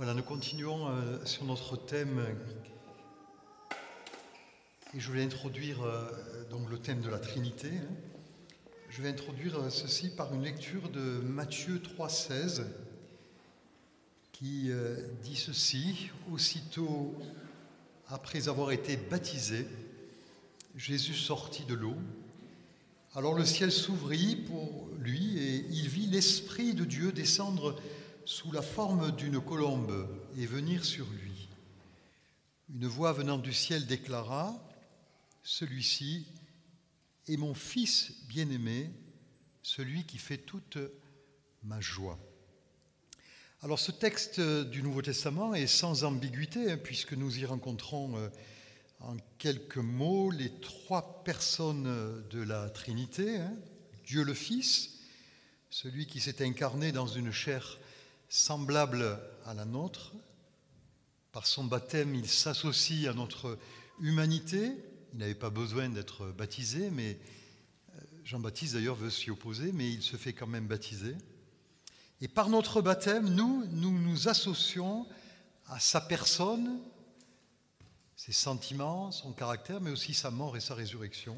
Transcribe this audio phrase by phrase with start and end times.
[0.00, 2.24] Voilà, nous continuons euh, sur notre thème.
[4.94, 6.08] Et je vais introduire euh,
[6.48, 7.68] donc le thème de la Trinité.
[7.68, 7.94] hein.
[8.88, 12.62] Je vais introduire euh, ceci par une lecture de Matthieu 3,16
[14.32, 17.14] qui euh, dit ceci Aussitôt
[18.08, 19.66] après avoir été baptisé,
[20.76, 21.96] Jésus sortit de l'eau.
[23.14, 27.76] Alors le ciel s'ouvrit pour lui et il vit l'Esprit de Dieu descendre
[28.30, 30.08] sous la forme d'une colombe
[30.38, 31.48] et venir sur lui.
[32.72, 34.54] Une voix venant du ciel déclara,
[35.42, 36.28] Celui-ci
[37.26, 38.88] est mon Fils bien-aimé,
[39.62, 40.78] celui qui fait toute
[41.64, 42.20] ma joie.
[43.62, 48.28] Alors ce texte du Nouveau Testament est sans ambiguïté, hein, puisque nous y rencontrons euh,
[49.00, 53.38] en quelques mots les trois personnes de la Trinité.
[53.38, 53.56] hein.
[54.04, 55.00] Dieu le Fils,
[55.68, 57.76] celui qui s'est incarné dans une chair
[58.30, 60.12] semblable à la nôtre.
[61.32, 63.58] Par son baptême, il s'associe à notre
[64.00, 64.72] humanité.
[65.12, 67.18] Il n'avait pas besoin d'être baptisé, mais
[67.96, 71.16] euh, Jean-Baptiste d'ailleurs veut s'y opposer, mais il se fait quand même baptiser.
[72.20, 75.06] Et par notre baptême, nous, nous nous associons
[75.66, 76.80] à sa personne,
[78.14, 81.36] ses sentiments, son caractère, mais aussi sa mort et sa résurrection.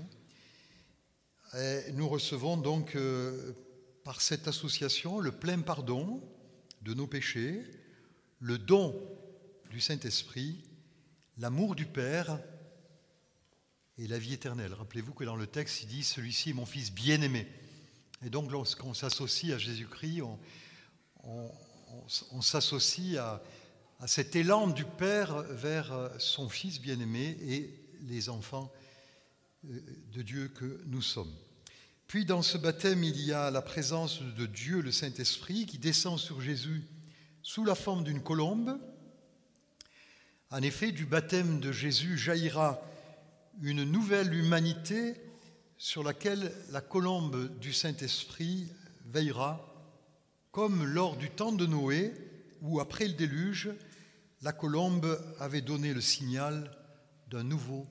[1.93, 3.53] Nous recevons donc euh,
[4.05, 6.23] par cette association le plein pardon
[6.83, 7.63] de nos péchés,
[8.41, 8.95] le don
[9.71, 10.63] du Saint-Esprit,
[11.39, 12.41] l'amour du Père
[13.99, 14.75] et la vie éternelle.
[14.75, 17.47] Rappelez-vous que dans le texte, il dit Celui-ci est mon Fils bien-aimé.
[18.25, 20.23] Et donc, lorsqu'on s'associe à Jésus-Christ,
[21.25, 23.43] on, s'associe à,
[24.07, 28.73] cet élan du Père vers son Fils bien-aimé et les enfants
[29.65, 29.81] euh,
[30.13, 31.33] de Dieu que nous sommes.
[32.07, 36.19] Puis dans ce baptême, il y a la présence de Dieu, le Saint-Esprit, qui descend
[36.19, 36.85] sur Jésus
[37.43, 38.79] sous la forme d'une colombe.
[40.51, 42.83] En effet, du baptême de Jésus jaillira
[43.63, 45.15] une nouvelle humanité
[45.79, 48.69] sur laquelle la colombe du Saint-Esprit
[49.07, 49.67] veillera,
[50.51, 52.13] comme lors du temps de Noé,
[52.61, 53.71] où après le déluge,
[54.43, 56.71] la colombe avait donné le signal
[57.31, 57.87] d'un nouveau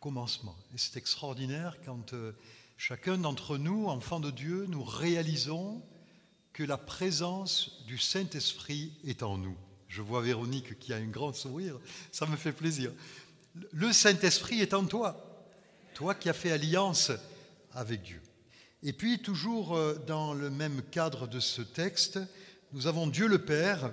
[0.00, 0.56] commencement.
[0.74, 2.32] Et c'est extraordinaire quand euh,
[2.80, 5.82] chacun d'entre nous, enfants de Dieu, nous réalisons
[6.54, 9.56] que la présence du Saint-Esprit est en nous.
[9.86, 11.78] Je vois Véronique qui a un grand sourire,
[12.10, 12.90] ça me fait plaisir.
[13.72, 15.44] Le Saint-Esprit est en toi,
[15.92, 17.12] toi qui as fait alliance
[17.74, 18.22] avec Dieu.
[18.82, 22.18] Et puis, toujours euh, dans le même cadre de ce texte,
[22.72, 23.92] nous avons Dieu le Père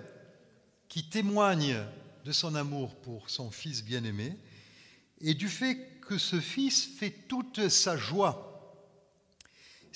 [0.88, 1.78] qui témoigne
[2.24, 4.38] de son amour pour son Fils bien-aimé
[5.20, 8.48] et du fait que ce Fils fait toute sa joie.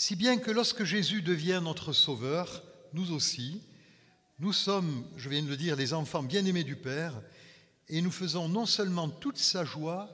[0.03, 2.63] Si bien que lorsque Jésus devient notre Sauveur,
[2.93, 3.61] nous aussi,
[4.39, 7.21] nous sommes, je viens de le dire, les enfants bien-aimés du Père,
[7.87, 10.09] et nous faisons non seulement toute sa joie,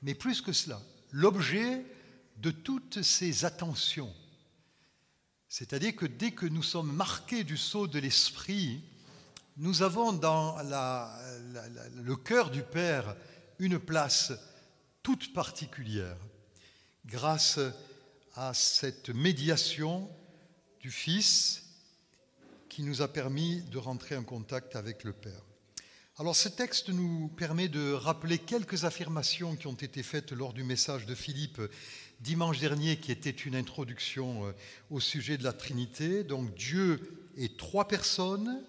[0.00, 0.80] mais plus que cela,
[1.10, 1.84] l'objet
[2.38, 4.14] de toutes ses attentions.
[5.50, 8.80] C'est-à-dire que dès que nous sommes marqués du sceau de l'Esprit,
[9.58, 13.14] nous avons dans le cœur du Père
[13.58, 14.32] une place
[15.02, 16.16] toute particulière,
[17.04, 17.74] grâce à
[18.54, 20.08] cette médiation
[20.80, 21.64] du Fils
[22.68, 25.42] qui nous a permis de rentrer en contact avec le Père.
[26.18, 30.62] Alors ce texte nous permet de rappeler quelques affirmations qui ont été faites lors du
[30.62, 31.60] message de Philippe
[32.20, 34.52] dimanche dernier, qui était une introduction euh,
[34.90, 36.22] au sujet de la Trinité.
[36.24, 38.62] Donc Dieu est trois personnes,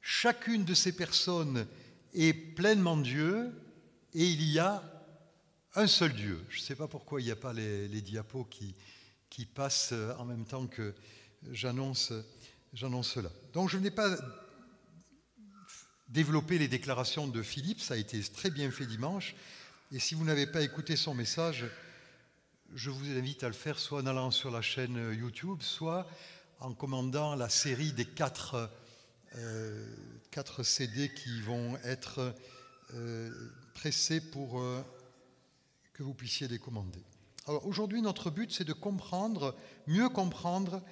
[0.00, 1.66] chacune de ces personnes
[2.14, 3.52] est pleinement Dieu,
[4.14, 4.99] et il y a
[5.74, 6.44] un seul Dieu.
[6.48, 10.24] Je ne sais pas pourquoi il n'y a pas les, diapos qui, passent euh, en
[10.24, 10.94] même temps que
[11.50, 12.12] j'annonce
[12.74, 13.30] cela.
[13.52, 14.16] Donc je n'ai pas
[16.08, 19.34] développer les déclarations de Philippe, ça a été très bien fait dimanche.
[19.92, 21.64] Et si vous n'avez pas écouté son message,
[22.74, 26.06] je vous invite à le faire soit en allant sur la chaîne YouTube, soit
[26.60, 28.70] en commandant la série des quatre,
[29.36, 29.86] euh,
[30.62, 32.34] CD qui vont être
[32.94, 33.30] euh,
[33.74, 34.82] pressés pour euh,
[36.02, 37.02] vous puissiez les commander.
[37.46, 39.56] Alors aujourd'hui, notre but, c'est de comprendre,
[39.86, 40.82] mieux comprendre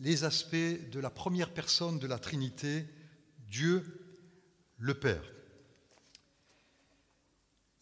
[0.00, 2.86] les aspects de la première personne de la Trinité,
[3.48, 3.84] Dieu
[4.78, 5.22] le Père.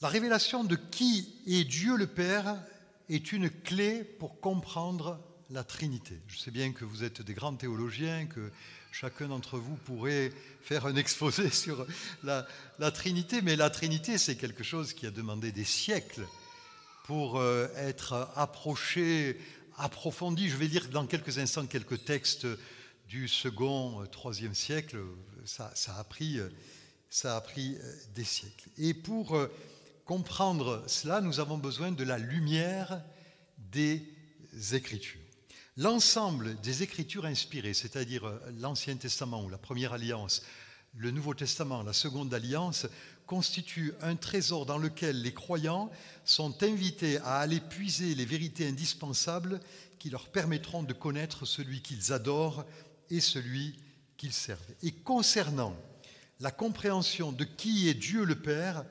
[0.01, 2.63] La révélation de qui est Dieu le Père
[3.09, 5.21] est une clé pour comprendre
[5.51, 6.21] la Trinité.
[6.27, 8.51] Je sais bien que vous êtes des grands théologiens, que
[8.91, 10.33] chacun d'entre vous pourrait
[10.63, 11.87] faire un exposé sur
[12.23, 16.27] la Trinité, mais la Trinité, c'est quelque chose qui a demandé des siècles
[17.13, 19.39] pour euh, être approché,
[19.77, 20.49] approfondi.
[20.49, 22.47] Je vais lire dans quelques instants quelques textes
[23.07, 24.97] du second, euh, troisième siècle.
[25.45, 26.49] Ça, ça a pris euh,
[27.11, 27.77] Ça a pris
[28.15, 28.71] des siècles.
[28.79, 29.39] Et pour
[30.07, 33.03] comprendre cela, nous avons besoin de la lumière
[33.59, 34.03] des
[34.73, 35.21] Écritures.
[35.77, 40.43] L'ensemble des Écritures inspirées, c'est-à-dire l'Ancien Testament ou la Première Alliance,
[40.97, 42.87] le Nouveau Testament, la Seconde Alliance,
[43.33, 45.91] constitue un trésor dans lequel les croyants
[46.23, 49.59] sont invités à aller puiser les vérités indispensables
[49.99, 52.67] qui leur permettront de connaître celui qu'ils adorent
[53.09, 53.75] et celui
[54.19, 54.61] qu'ils servent.
[54.83, 55.75] Et concernant
[56.41, 58.85] la compréhension de qui est Dieu le Père,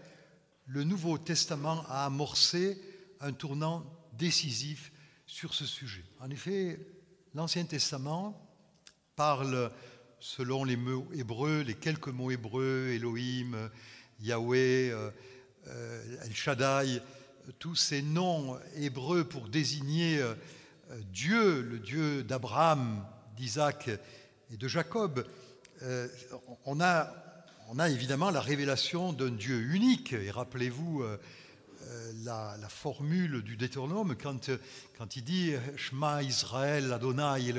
[0.66, 2.82] le Nouveau Testament a amorcé
[3.20, 4.92] un tournant décisif
[5.28, 6.04] sur ce sujet.
[6.20, 6.80] En effet,
[7.36, 8.44] l'Ancien Testament
[9.16, 9.72] parle,
[10.20, 13.70] selon les mots hébreux, les quelques mots hébreux, Elohim,
[14.22, 15.10] Yahweh, euh,
[15.68, 17.02] euh, El Shaddai,
[17.60, 20.36] tous ces noms hébreux pour désigner euh,
[21.12, 23.04] Dieu, le Dieu d'Abraham,
[23.36, 23.90] d'Isaac
[24.52, 25.26] et de Jacob.
[26.66, 27.10] On a,
[27.90, 30.14] évidemment la révélation d'un Dieu unique.
[30.14, 31.04] Et rappelez-vous
[32.24, 34.52] la, formule du Deutéronome quand,
[34.98, 37.52] quand il dit Shema Israël, Adonai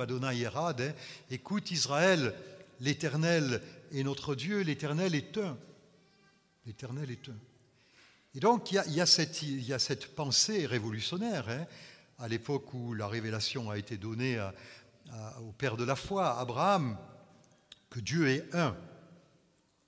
[0.00, 0.80] Adonai Erad.
[0.80, 0.92] Hein,
[1.30, 2.32] écoute Israël,
[2.80, 3.60] l'Éternel
[3.92, 5.58] est notre Dieu, l'Éternel est un.
[6.68, 7.38] L'Éternel est un.
[8.34, 9.42] Et donc, il y a, cette,
[9.78, 11.64] cette, pensée révolutionnaire, hein,
[12.18, 14.38] à l'époque où la révélation a été donnée
[15.40, 16.98] au Père de la foi, Abraham,
[17.88, 18.76] que Dieu est un,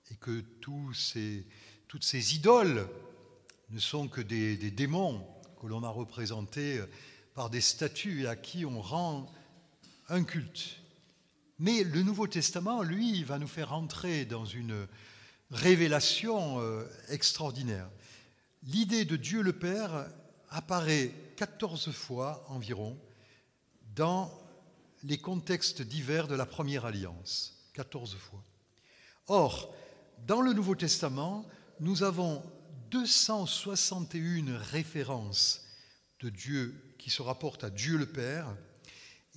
[0.09, 2.89] et que toutes ces idoles
[3.69, 5.23] ne sont que des, des démons
[5.61, 6.83] que l'on a représentés
[7.35, 9.31] par des statues à qui on rend
[10.09, 10.77] un culte.
[11.59, 14.87] Mais le Nouveau Testament, lui, va nous faire entrer dans une
[15.51, 17.89] révélation euh, extraordinaire.
[18.63, 20.07] L'idée de Dieu le Père
[20.49, 22.97] apparaît 14 fois environ
[23.95, 24.31] dans
[25.03, 27.57] les contextes divers de la première alliance.
[27.73, 28.43] 14 fois.
[29.27, 29.73] Or,
[30.27, 31.45] dans le Nouveau Testament,
[31.79, 32.43] nous avons
[32.91, 35.65] 261 références
[36.19, 38.55] de Dieu qui se rapportent à Dieu le Père,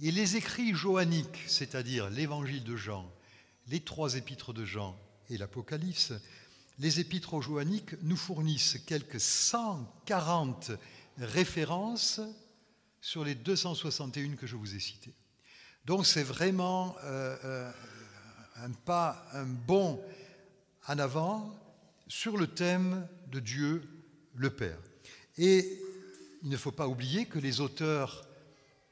[0.02, 3.10] et les écrits johanniques, c'est-à-dire l'évangile de Jean,
[3.68, 4.98] les trois épîtres de Jean
[5.30, 6.12] et l'Apocalypse,
[6.78, 10.72] les épîtres johanniques nous fournissent quelques 140
[11.18, 12.20] références
[13.00, 15.14] sur les 261 que je vous ai citées.
[15.84, 17.72] Donc c'est vraiment euh, euh,
[18.56, 20.02] un pas, un bond
[20.88, 21.54] en avant
[22.08, 23.82] sur le thème de Dieu
[24.34, 24.78] le Père.
[25.36, 25.80] Et
[26.42, 28.26] il ne faut pas oublier que les auteurs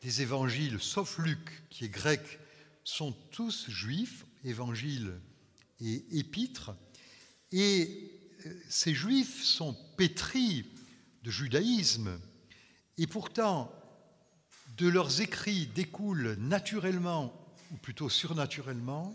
[0.02, 2.40] des évangiles, sauf Luc, qui est grec,
[2.84, 5.14] sont tous juifs, évangiles
[5.82, 6.74] et épîtres.
[7.50, 8.10] Et
[8.46, 10.66] euh, ces juifs sont pétris
[11.22, 12.18] de judaïsme.
[12.98, 13.72] Et pourtant,
[14.76, 17.32] de leurs écrits découle naturellement,
[17.72, 19.14] ou plutôt surnaturellement,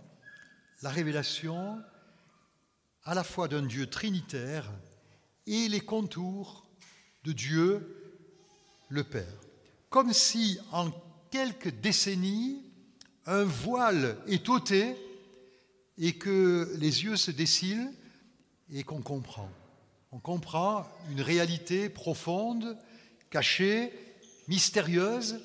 [0.81, 1.81] la révélation
[3.04, 4.72] à la fois d'un Dieu trinitaire
[5.46, 6.68] et les contours
[7.24, 7.98] de Dieu
[8.90, 9.25] le Père.
[9.90, 10.92] Comme si en
[11.31, 12.62] quelques décennies,
[13.25, 14.96] un voile est ôté
[15.98, 17.92] et que les yeux se décilent
[18.72, 19.50] et qu'on comprend.
[20.12, 22.78] On comprend une réalité profonde,
[23.30, 23.92] cachée,
[24.48, 25.42] mystérieuse,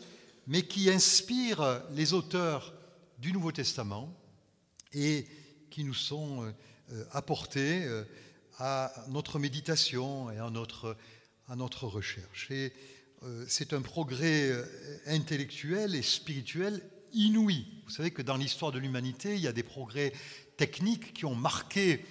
[0.46, 2.74] mais qui inspire les auteurs
[3.18, 4.12] du Nouveau Testament
[4.92, 5.26] et
[5.70, 6.44] qui nous sont
[6.92, 8.04] euh, apportés euh,
[8.58, 10.96] à notre méditation et à notre,
[11.48, 12.50] à notre recherche.
[12.50, 12.72] Et
[13.22, 14.50] euh, c'est un progrès
[15.06, 17.64] intellectuel et spirituel inouï.
[17.84, 20.12] Vous savez que dans l'histoire de l'humanité, il y a des progrès
[20.56, 22.04] techniques qui ont marqué,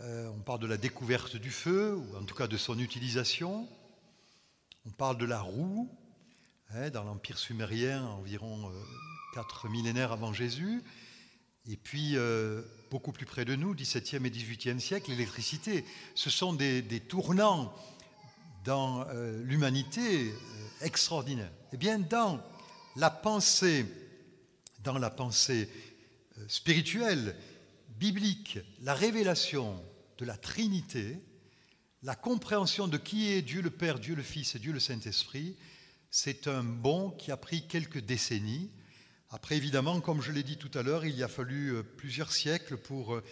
[0.00, 3.68] euh, on parle de la découverte du feu, ou en tout cas de son utilisation,
[4.86, 5.88] on parle de la roue,
[6.70, 8.72] hein, dans l'Empire sumérien, environ euh,
[9.34, 10.82] quatre millénaires avant Jésus,
[11.66, 15.84] et puis euh, beaucoup plus près de nous, 17e et 18e siècle, l'électricité.
[16.14, 17.74] Ce sont des, tournants
[18.64, 19.06] dans
[19.42, 20.32] l'humanité
[20.80, 21.52] extraordinaires.
[21.72, 22.40] Eh bien, dans
[22.96, 23.86] la pensée,
[24.80, 25.68] dans la pensée
[26.48, 27.36] spirituelle,
[27.98, 29.82] biblique, la révélation
[30.18, 31.18] de la Trinité,
[32.02, 35.56] la compréhension de qui est Dieu le Père, Dieu le Fils et Dieu le Saint-Esprit,
[36.10, 38.70] c'est un bond qui a pris quelques décennies.
[39.30, 42.30] Après, évidemment, comme je l'ai dit tout à l'heure, il y a fallu euh, plusieurs
[42.30, 43.24] siècles pour euh,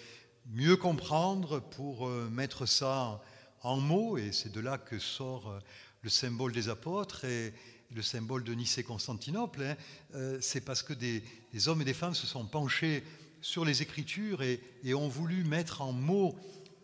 [0.47, 3.23] mieux comprendre, pour euh, mettre ça
[3.63, 5.61] en mots, et c'est de là que sort
[6.01, 7.55] le symbole des apôtres et
[7.95, 9.63] le symbole de Nicée-Constantinople.
[9.63, 10.39] Hein.
[10.41, 13.05] C'est parce que des, des hommes et des femmes se sont penchés
[13.43, 16.39] sur les Écritures et, ont voulu mettre en mots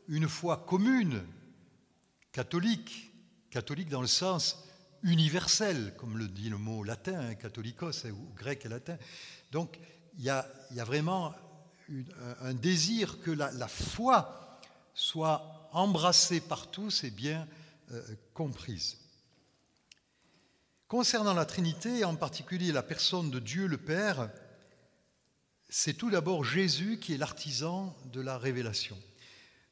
[0.09, 1.25] une foi commune,
[2.33, 3.13] catholique,
[3.51, 4.65] catholique dans le sens
[5.03, 8.99] universel, comme le dit le mot latin, hein, catholicos, ou grec et latin.
[9.53, 9.79] Donc
[10.19, 10.45] il y, a,
[10.85, 11.35] vraiment
[12.43, 14.59] un désir que la, foi
[14.95, 17.47] soit embrassée par tous et bien
[17.93, 18.03] euh,
[18.35, 18.99] comprise.
[20.89, 24.31] Concernant la Trinité, en particulier la personne de Dieu le Père,
[25.69, 28.99] c'est tout d'abord Jésus qui est l'artisan de la révélation.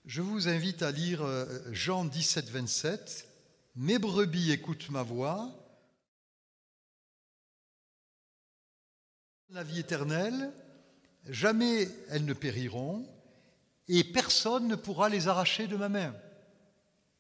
[0.05, 3.29] Je vous invite à lire euh, Jean 17, 27.
[3.77, 5.51] Mes brebis écoutent ma voix.
[9.51, 10.53] La vie éternelle,
[11.29, 13.09] jamais elles ne périront,
[13.89, 16.15] et personne ne pourra les arracher de ma main.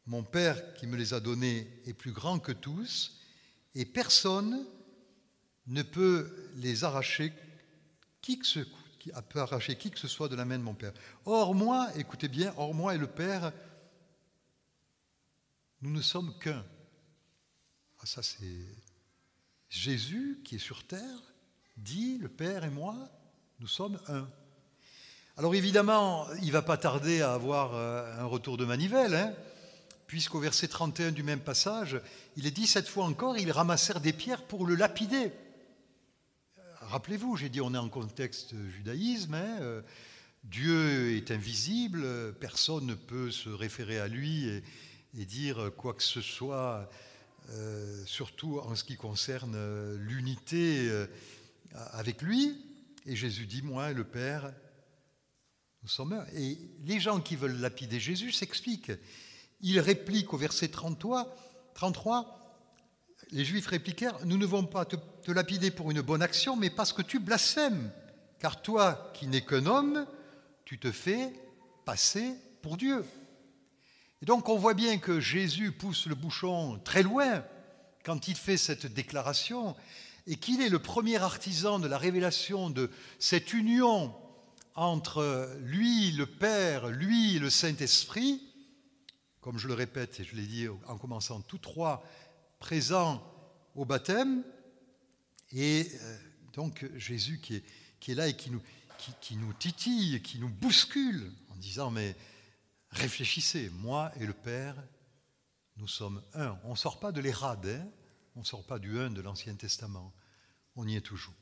[0.06, 3.20] Mon Père qui me les a donnés est plus grand que tous,
[3.74, 4.66] et personne
[5.66, 7.32] ne peut les arracher,
[8.26, 8.60] qui ce,
[9.28, 10.92] peut arracher qui que ce soit de la main de mon Père.
[11.26, 13.52] Or moi, écoutez bien, or moi et le Père,
[15.80, 16.64] nous ne sommes qu'un.
[18.00, 18.66] Ah, ça c'est
[19.68, 21.34] Jésus qui est sur terre,
[21.76, 22.96] dit le Père et moi,
[23.60, 24.28] nous sommes un.
[25.36, 29.34] Alors évidemment, il va pas tarder à avoir euh, un retour de manivelle, hein,
[30.08, 32.00] puisqu'au verset 31 du même passage,
[32.36, 35.32] il est dit cette fois encore, ils ramassèrent des pierres pour le lapider.
[36.88, 39.82] Rappelez-vous, j'ai dit on est en contexte judaïsme, hein, euh,
[40.44, 44.62] Dieu est invisible, personne ne peut se référer à lui et,
[45.24, 46.88] dire quoi que ce soit,
[47.50, 50.88] euh, surtout en ce qui concerne l'unité
[51.74, 52.56] avec lui.
[53.04, 54.52] Et Jésus dit, moi et le Père,
[55.82, 56.24] nous sommes un.
[56.34, 58.92] Et les gens qui veulent lapider Jésus s'expliquent.
[59.60, 61.34] Ils répliquent au verset 33,
[61.74, 62.36] 33
[63.30, 66.70] les Juifs répliquèrent, nous ne voulons pas te, te lapider pour une bonne action, mais
[66.70, 67.90] parce que tu blasphèmes.
[68.38, 70.06] Car toi, qui n'es qu'un homme,
[70.64, 71.32] tu te fais
[71.84, 73.04] passer pour Dieu.
[74.22, 77.44] Et donc on voit bien que Jésus pousse le bouchon très loin
[78.04, 79.74] quand il fait cette déclaration
[80.28, 84.14] et qu'il est le premier artisan de la révélation de cette union
[84.76, 88.40] entre lui, le Père, lui, le Saint-Esprit,
[89.40, 92.04] comme je le répète et je l'ai dit en commençant, tous trois
[92.60, 93.24] présents
[93.74, 94.44] au baptême,
[95.52, 96.18] et euh,
[96.52, 98.62] donc Jésus qui est, là et qui nous,
[98.98, 102.16] qui, titille, qui nous bouscule en disant, mais
[102.90, 104.76] réfléchissez, moi et le Père,
[105.76, 106.58] nous sommes un.
[106.64, 107.86] On ne sort pas de l'érade, hein
[108.36, 110.12] on ne sort pas du 1 de l'Ancien Testament.
[110.76, 111.34] On y est toujours.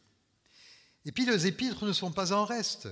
[1.04, 2.88] Et puis les épîtres ne sont pas en reste.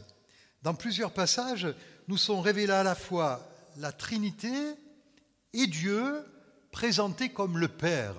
[0.63, 1.69] Dans plusieurs passages,
[2.09, 4.75] nous sont révélés à la fois la Trinité
[5.53, 6.25] et Dieu
[6.73, 8.15] présenté comme le Père.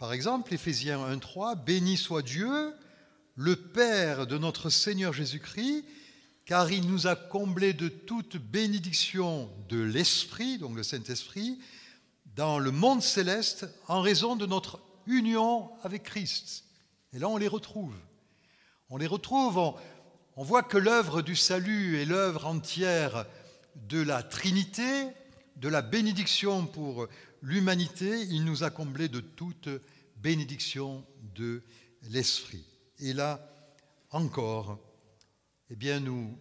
[0.00, 2.74] Par exemple, Éphésiens 1.3, Béni soit Dieu,
[3.34, 5.84] le Père de notre Seigneur Jésus-Christ,
[6.46, 11.58] car il nous a comblés de toute bénédiction de l'Esprit, donc le Saint-Esprit,
[12.34, 16.64] dans le monde céleste en raison de notre union avec Christ.
[17.12, 17.94] Et là, on les retrouve.
[18.88, 23.26] On les retrouve, on, voit que l'œuvre du salut est l'œuvre entière
[23.76, 25.08] de la Trinité,
[25.56, 27.06] de la bénédiction pour
[27.42, 28.22] l'humanité.
[28.22, 29.68] Il nous a comblés de toute
[30.16, 31.62] bénédiction de
[32.02, 32.64] l'Esprit.
[32.98, 33.46] Et là,
[34.10, 34.78] encore,
[35.70, 36.38] eh bien, nous,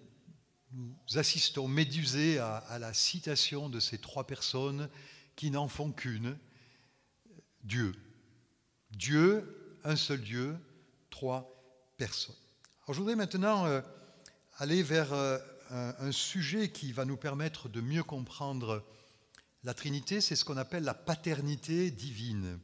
[1.15, 4.89] assistons médusés à, à la citation de ces trois personnes
[5.35, 6.37] qui n'en font qu'une,
[7.63, 7.93] Dieu.
[8.91, 10.57] Dieu, un seul Dieu,
[11.09, 11.55] trois
[11.97, 12.35] personnes.
[12.83, 13.81] Alors, je voudrais maintenant euh,
[14.57, 15.37] aller vers euh,
[15.69, 18.83] un, sujet qui va nous permettre de mieux comprendre
[19.63, 22.59] la Trinité, c'est ce qu'on appelle la paternité divine.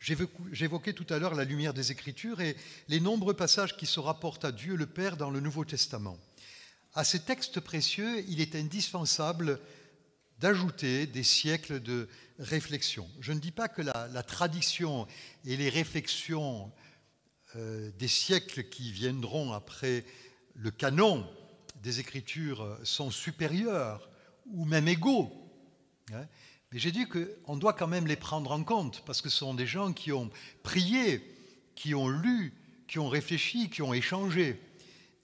[0.00, 2.56] J'évoquais tout à l'heure la lumière des Écritures et
[2.88, 6.18] les nombreux passages qui se rapportent à Dieu le Père dans le Nouveau Testament.
[6.94, 9.60] À ces textes précieux, il est indispensable
[10.38, 13.06] d'ajouter des siècles de réflexion.
[13.20, 15.06] Je ne dis pas que la, tradition
[15.44, 16.72] et les réflexions
[17.56, 20.06] euh, des siècles qui viendront après
[20.54, 21.28] le canon
[21.82, 24.08] des Écritures sont supérieurs
[24.52, 25.49] ou même égaux.
[26.72, 29.54] Mais j'ai dit qu'on doit quand même les prendre en compte parce que ce sont
[29.54, 30.30] des gens qui ont
[30.62, 31.22] prié,
[31.74, 32.52] qui ont lu,
[32.86, 34.60] qui ont réfléchi, qui ont échangé.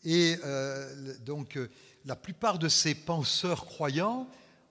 [0.04, 1.58] Et euh, donc
[2.04, 4.28] la plupart de ces penseurs croyants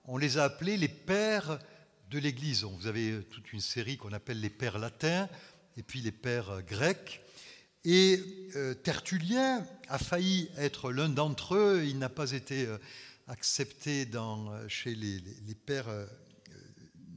[0.08, 1.58] on les a appelés les pères
[2.10, 2.62] de l'Église.
[2.62, 5.28] Vous avez toute une série qu'on appelle les pères latins
[5.76, 7.20] et puis les pères grecs.
[7.84, 8.20] Et
[8.54, 11.84] euh, Tertullien a failli être l'un d'entre eux.
[11.86, 12.78] Il n'a pas été euh,
[13.26, 15.20] accepté dans, chez les,
[15.54, 16.06] pères, euh,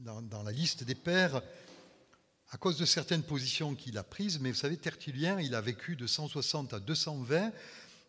[0.02, 1.42] dans, dans, la liste des pères,
[2.52, 4.40] à cause de certaines positions qu'il a prises.
[4.40, 7.52] Mais vous savez, Tertullien, il a vécu de 160 à 220,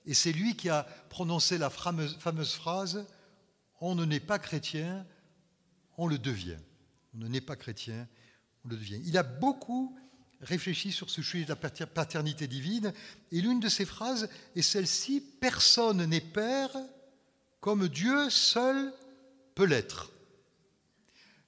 [0.07, 3.07] et c'est lui qui a prononcé la fameuse, fameuse phrase
[3.81, 5.07] on ne n'est pas chrétien,
[5.97, 6.59] on le devient.
[7.15, 8.07] On ne n'est pas chrétien,
[8.65, 9.01] on le devient.
[9.05, 9.97] Il a beaucoup
[10.43, 12.93] réfléchi sur ce sujet de la paternité divine,
[13.33, 16.77] et l'une de ces phrases est celle-ci, Personne n'est Père
[17.61, 18.93] comme Dieu seul
[19.55, 20.11] peut l'être.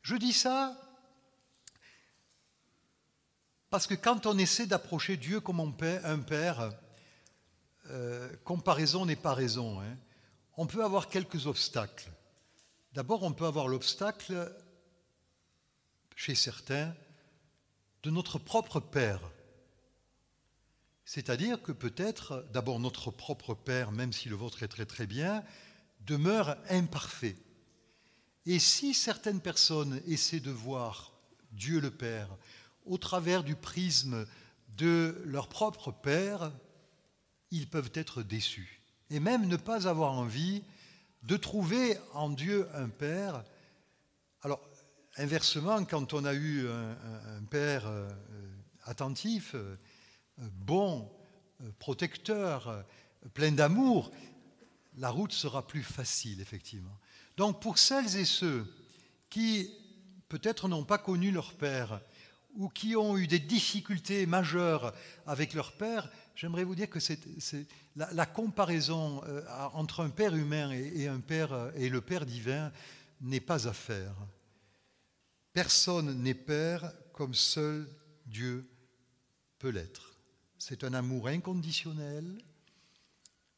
[0.02, 0.78] Je dis ça
[3.70, 6.72] parce que quand on essaie d'approcher Dieu comme un père,
[7.88, 9.80] euh, comparaison n'est pas raison.
[9.80, 9.96] Hein.
[10.58, 12.10] On peut avoir quelques obstacles.
[12.92, 14.54] D'abord, on peut avoir l'obstacle,
[16.14, 16.94] chez certains,
[18.02, 19.22] de notre propre Père.
[21.06, 25.42] C'est-à-dire que peut-être, d'abord, notre propre Père, même si le vôtre est très très bien,
[26.06, 27.36] demeure imparfait.
[28.46, 31.12] Et si certaines personnes essaient de voir
[31.52, 32.28] Dieu le Père
[32.86, 34.26] au travers du prisme
[34.76, 36.52] de leur propre Père,
[37.50, 38.80] ils peuvent être déçus.
[39.10, 40.62] Et même ne pas avoir envie
[41.22, 43.44] de trouver en Dieu un Père.
[44.42, 44.60] Alors,
[45.16, 48.08] inversement, quand on a eu un, Père euh,
[48.84, 49.76] attentif, euh,
[50.38, 51.10] bon,
[51.60, 52.84] euh, protecteur,
[53.34, 54.10] plein d'amour,
[54.96, 56.98] la route sera plus facile, effectivement.
[57.36, 58.66] Donc pour celles et ceux
[59.30, 59.70] qui
[60.28, 62.00] peut-être n'ont pas connu leur Père
[62.56, 64.94] ou qui ont eu des difficultés majeures
[65.26, 66.98] avec leur Père, j'aimerais vous dire que
[67.96, 69.22] la, comparaison
[69.72, 72.70] entre un Père humain et, un père, et le Père divin
[73.22, 74.14] n'est pas à faire.
[75.52, 77.88] Personne n'est Père comme seul
[78.26, 78.68] Dieu
[79.58, 80.14] peut l'être.
[80.58, 82.38] C'est un amour inconditionnel.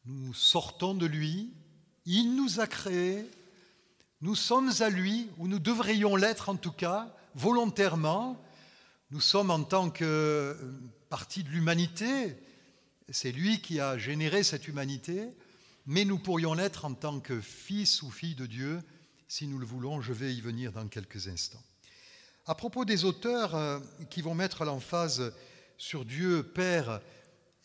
[0.07, 1.53] Nous sortons de lui.
[2.05, 3.25] Il nous a créés.
[4.21, 8.43] Nous sommes à lui, ou nous devrions l'être en tout cas, volontairement.
[9.11, 10.55] Nous sommes en tant que euh,
[11.09, 12.37] partie de l'humanité.
[13.11, 15.29] C'est lui qui a généré cette humanité.
[15.87, 18.81] Mais nous pourrions l'être en tant que fils ou fille de Dieu.
[19.29, 21.63] Si nous le voulons, je vais y venir dans quelques instants.
[22.47, 23.81] À propos des auteurs euh,
[24.11, 25.33] qui vont mettre l'emphase
[25.79, 27.01] sur Dieu Père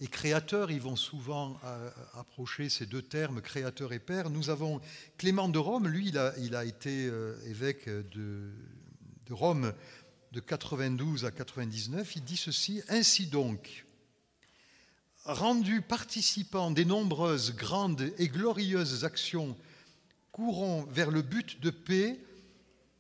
[0.02, 4.30] et Créateur, ils vont souvent euh, approcher ces deux termes, Créateur et Père.
[4.30, 4.80] Nous avons
[5.18, 8.54] Clément de Rome, lui, il a, été euh, évêque de,
[9.30, 9.74] Rome
[10.32, 12.16] de 92 à 99.
[12.16, 13.86] Il dit ceci, Ainsi donc,
[15.26, 19.58] rendu participant des nombreuses grandes et glorieuses actions
[20.32, 22.18] courant vers le but de paix,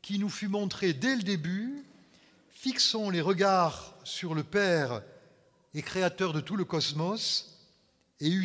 [0.02, 1.86] qui nous fut montré dès le début,
[2.50, 5.02] fixons les regards sur le Père
[5.74, 7.56] et Créateur de tout le cosmos,
[8.20, 8.38] et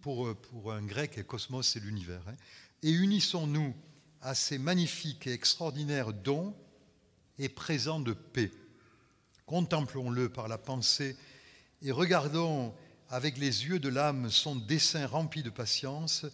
[0.00, 2.36] pour, pour un grec, cosmos c'est l'univers, hein,
[2.82, 3.74] et unissons-nous
[4.22, 6.54] à ces magnifiques et extraordinaires dons
[7.38, 8.50] et présents de paix.
[9.46, 11.16] Contemplons-le par la pensée
[11.82, 12.74] et regardons
[13.08, 16.26] avec les yeux de l'âme son dessein rempli de patience,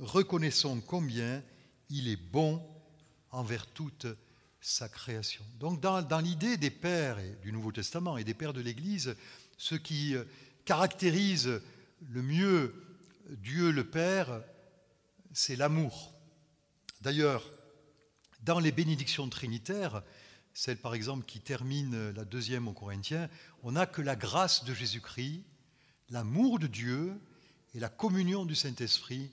[0.00, 1.42] reconnaissons combien
[1.90, 2.62] il est bon
[3.30, 4.06] envers toute
[4.60, 5.44] sa création.
[5.60, 9.14] Donc dans, l'idée des pères du Nouveau Testament et des pères de l'Église,
[9.56, 10.24] ce qui euh,
[10.64, 11.60] caractérise
[12.10, 12.74] le mieux
[13.30, 14.42] Dieu le Père,
[15.32, 16.12] c'est l'amour.
[17.00, 17.50] D'ailleurs,
[18.42, 20.02] dans les bénédictions trinitaires,
[20.52, 23.28] celle par exemple qui termine la deuxième aux Corinthiens,
[23.62, 25.42] on n'a que la grâce de Jésus-Christ,
[26.10, 27.18] l'amour de Dieu
[27.74, 29.30] et la communion du Saint-Esprit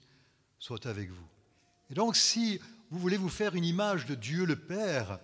[0.57, 1.27] soient avec vous.
[1.89, 5.19] Et donc si vous voulez vous faire une image de Dieu le Père,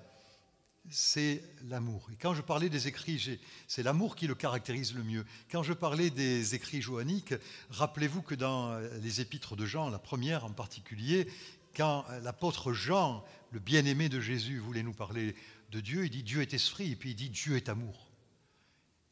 [0.89, 2.10] c'est l'amour.
[2.12, 5.26] Et quand je parlais des écrits, c'est l'amour qui le caractérise le mieux.
[5.52, 7.34] Quand je parlais des écrits joanniques,
[7.69, 11.28] rappelez-vous que dans les épîtres de Jean, la première en particulier,
[11.76, 15.36] quand l'apôtre Jean, le bien-aimé de Jésus, voulait nous parler
[15.71, 18.08] de Dieu, il dit Dieu est esprit, et puis il dit Dieu est amour.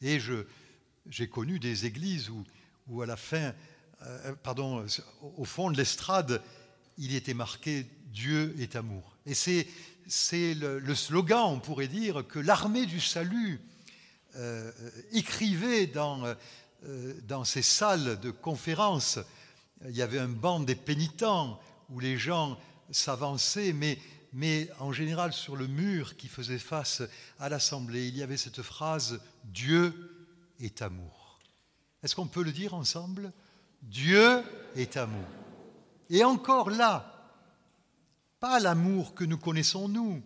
[0.01, 0.19] Et
[1.07, 2.43] j'ai connu des églises où,
[2.87, 3.53] où à la fin,
[4.01, 4.85] euh, pardon,
[5.37, 6.41] au fond de l'estrade,
[6.97, 9.14] il était marqué Dieu est amour.
[9.25, 9.67] Et c'est,
[10.53, 13.59] le, slogan, on pourrait dire, que l'armée du salut
[14.35, 14.71] euh,
[15.11, 16.23] écrivait dans,
[16.85, 19.19] euh, ces salles de conférences.
[19.87, 21.59] Il y avait un banc des pénitents
[21.89, 22.59] où les gens
[22.91, 27.01] s'avançaient, mais en général sur le mur qui faisait face
[27.39, 29.93] à l'assemblée, il y avait cette phrase Dieu
[30.59, 31.39] est amour.
[32.03, 33.31] Est-ce qu'on peut le dire ensemble?
[33.81, 34.43] Dieu
[34.75, 35.27] est amour.
[36.09, 37.14] Et encore là,
[38.39, 40.21] pas l'amour que nous connaissons nous,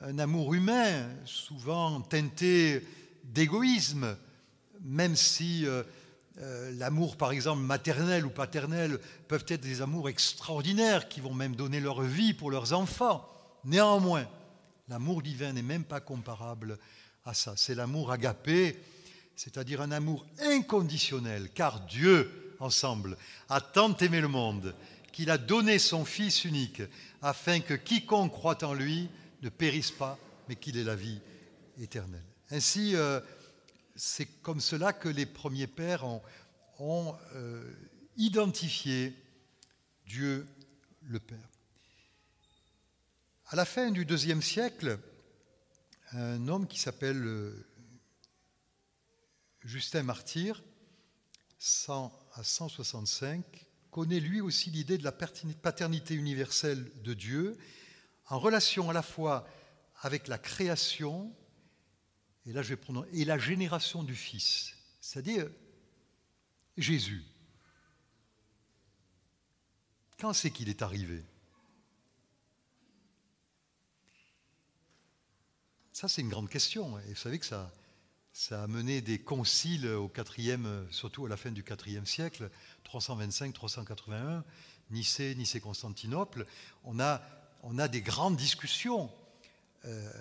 [0.00, 2.86] un amour humain, souvent teinté
[3.24, 4.16] d'égoïsme,
[4.82, 5.82] même si euh,
[6.38, 8.98] euh, l'amour, par exemple, maternel ou paternel,
[9.28, 13.26] peuvent être des amours extraordinaires qui vont même donner leur vie pour leurs enfants.
[13.64, 14.26] Néanmoins,
[14.88, 16.78] l'amour divin n'est même pas comparable
[17.24, 17.54] à ça.
[17.56, 18.78] C'est l'amour agapé,
[19.34, 23.16] c'est-à-dire un amour inconditionnel, car Dieu, ensemble,
[23.48, 24.74] a tant aimé le monde
[25.16, 26.82] qu'il a donné son Fils unique,
[27.22, 29.08] afin que quiconque croit en lui
[29.40, 31.22] ne périsse pas, mais qu'il ait la vie
[31.80, 32.22] éternelle.
[32.50, 33.18] Ainsi, euh,
[33.94, 36.04] c'est comme cela que les premiers pères
[36.78, 37.72] ont, euh,
[38.18, 39.14] identifié
[40.06, 40.46] Dieu
[41.00, 41.48] le Père.
[43.46, 44.98] À la fin du deuxième siècle,
[46.12, 47.66] un homme qui s'appelle euh,
[49.62, 50.62] Justin Martyr,
[51.58, 53.66] 100 à 165,
[53.96, 57.56] connaît lui aussi l'idée de la paternité universelle de Dieu
[58.26, 59.48] en relation à la fois
[60.02, 61.34] avec la création
[62.44, 65.48] et là je vais prendre et la génération du Fils, c'est-à-dire
[66.76, 67.24] Jésus.
[70.18, 71.24] Quand c'est qu'il est arrivé?
[75.94, 76.98] Ça, c'est une grande question.
[76.98, 77.72] Et vous savez que ça,
[78.36, 82.50] ça a mené des conciles au quatrième, surtout à la fin du IVe siècle,
[82.84, 84.42] 325-381,
[84.90, 86.44] Nicée, Nicée-Constantinople.
[86.84, 87.22] On a,
[87.62, 89.10] on a des grandes discussions.
[89.86, 90.12] Euh,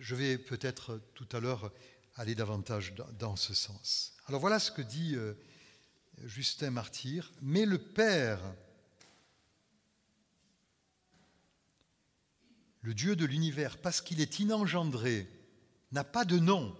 [0.00, 1.70] je vais peut-être tout à l'heure
[2.16, 4.16] aller davantage dans, ce sens.
[4.26, 5.34] Alors voilà ce que dit euh,
[6.24, 7.32] Justin Martyr.
[7.42, 8.40] Mais le Père,
[12.80, 15.28] le Dieu de l'univers, parce qu'il est inengendré,
[15.92, 16.76] n'a pas de nom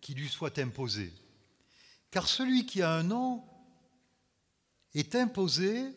[0.00, 1.12] qui lui soit imposé.
[2.10, 3.44] Car celui qui a un nom
[4.94, 5.94] est imposé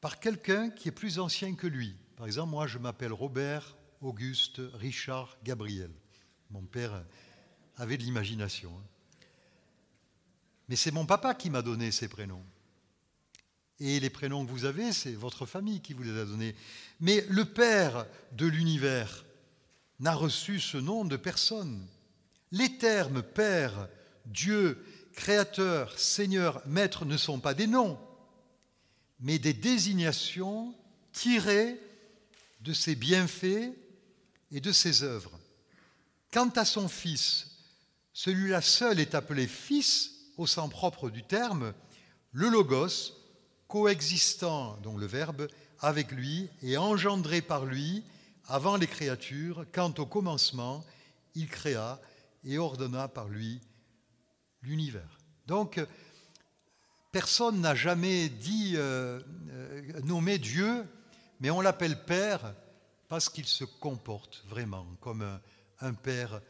[0.00, 1.94] par quelqu'un qui est plus ancien que lui.
[2.16, 5.90] Par exemple, moi, je m'appelle Robert Auguste Richard Gabriel.
[6.50, 7.04] Mon père
[7.76, 8.72] avait de l'imagination.
[8.76, 8.86] Hein.
[10.68, 12.44] Mais c'est mon papa qui m'a donné ces prénoms.
[13.78, 16.54] Et les prénoms que vous avez, c'est votre famille qui vous les a donnés.
[17.00, 19.24] Mais le Père de l'univers
[19.98, 21.86] n'a reçu ce nom de personne.
[22.52, 23.88] Les termes Père,
[24.26, 24.84] Dieu,
[25.14, 27.98] Créateur, Seigneur, Maître ne sont pas des noms,
[29.20, 30.74] mais des désignations
[31.12, 31.80] tirées
[32.60, 33.72] de ses bienfaits
[34.50, 35.38] et de ses œuvres.
[36.30, 37.48] Quant à son Fils,
[38.12, 41.72] celui-là seul est appelé Fils au sens propre du terme,
[42.32, 43.14] le Logos,
[43.66, 45.48] coexistant, donc le Verbe,
[45.80, 48.04] avec lui et engendré par lui
[48.46, 50.84] avant les créatures, quand au commencement,
[51.34, 52.00] il créa
[52.44, 53.60] et ordonna par lui
[54.62, 55.18] l'univers.
[55.46, 55.80] Donc,
[57.10, 60.84] personne n'a jamais dit euh, euh, nommer Dieu,
[61.40, 62.54] mais on l'appelle Père
[63.08, 65.22] parce qu'il se comporte vraiment comme
[65.80, 66.40] un, Père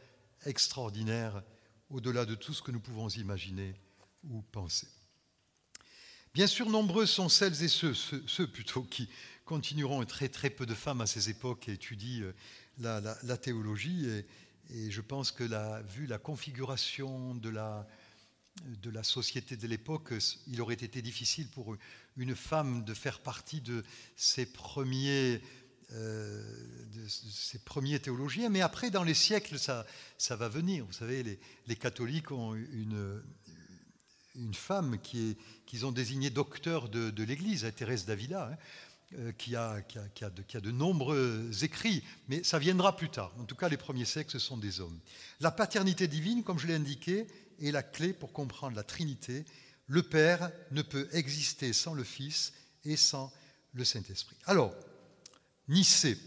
[0.45, 1.43] extraordinaire
[1.89, 3.75] au-delà de tout ce que nous pouvons imaginer
[4.29, 4.87] ou penser.
[6.33, 9.09] Bien sûr, nombreux sont celles et ceux, ceux, plutôt, qui
[9.45, 12.31] continueront, très très peu de femmes à ces époques étudient
[12.81, 14.25] euh, la, théologie, et,
[14.69, 15.43] et, je pense que
[15.83, 17.87] vu la configuration de la,
[18.65, 20.13] de la société de l'époque,
[20.47, 21.75] il aurait été difficile pour
[22.17, 23.83] une femme de faire partie de
[24.15, 25.41] ces premiers
[25.91, 26.41] euh,
[27.65, 29.85] premiers théologiens, mais après, dans les siècles, ça,
[30.17, 30.85] ça va venir.
[30.85, 33.21] Vous savez, les, les catholiques ont une,
[34.35, 38.57] une femme qui qu'ils ont désignée docteur de, de l'Église, Thérèse d'Avila, hein,
[39.37, 43.33] qui, a, qui, a, de, nombreux écrits, mais ça viendra plus tard.
[43.39, 44.99] En tout cas, les premiers ce sont des hommes.
[45.39, 47.27] La paternité divine, comme je l'ai indiqué,
[47.61, 49.45] est la clé pour comprendre la Trinité.
[49.87, 53.31] Le Père ne peut exister sans le Fils et sans
[53.73, 54.35] le Saint-Esprit.
[54.45, 54.73] Alors,
[55.67, 56.17] Nicée,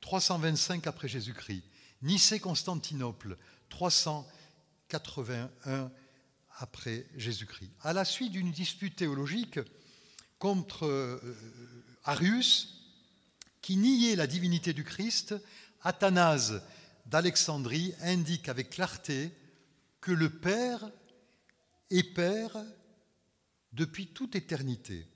[0.00, 1.64] 325 après Jésus-Christ.
[2.02, 3.36] Nicée-Constantinople,
[3.68, 5.90] 381
[6.58, 7.72] après Jésus-Christ.
[7.82, 9.60] À la suite d'une dispute théologique
[10.38, 11.36] contre euh,
[12.04, 12.80] Arius,
[13.60, 15.34] qui niait la divinité du Christ,
[15.82, 16.62] Athanase
[17.06, 19.32] d'Alexandrie indique avec clarté
[20.00, 20.90] que le Père
[21.90, 22.56] est Père
[23.72, 25.06] depuis toute éternité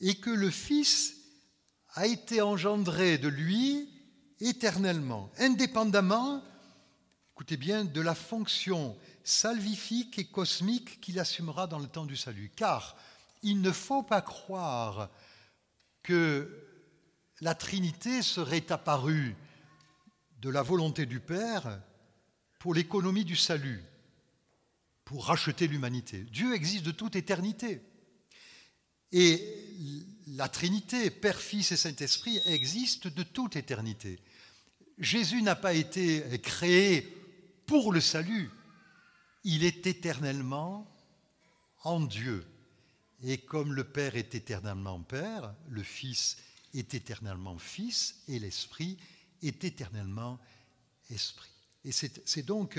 [0.00, 1.14] et que le Fils
[1.94, 3.88] a été engendré de lui
[4.40, 6.42] éternellement, indépendamment,
[7.32, 12.50] écoutez bien, de la fonction salvifique et cosmique qu'il assumera dans le temps du salut.
[12.54, 12.96] Car
[13.42, 15.10] il ne faut pas croire
[16.04, 16.48] que
[17.40, 19.34] la Trinité serait apparue
[20.40, 21.80] de la volonté du Père
[22.60, 23.82] pour l'économie du salut,
[25.04, 26.24] pour racheter l'humanité.
[26.30, 27.80] Dieu existe de toute éternité.
[29.10, 29.42] Et
[30.28, 34.20] la Trinité, Père, Fils et Saint-Esprit, existe de toute éternité.
[34.98, 37.02] Jésus n'a pas été créé
[37.66, 38.50] pour le salut,
[39.42, 40.86] il est éternellement
[41.82, 42.46] en Dieu.
[43.24, 46.36] Et comme le Père est éternellement Père, le Fils
[46.74, 48.98] est éternellement Fils et l'Esprit
[49.42, 50.38] est éternellement
[51.10, 51.50] Esprit.
[51.84, 52.78] Et c'est donc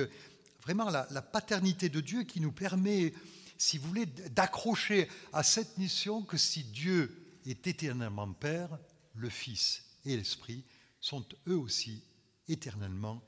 [0.61, 3.13] vraiment la, la paternité de Dieu qui nous permet
[3.57, 8.77] si vous voulez, d'accrocher à cette mission que si Dieu est éternellement Père,
[9.15, 10.63] le Fils et l'Esprit
[10.99, 12.03] sont eux aussi
[12.47, 13.23] éternellement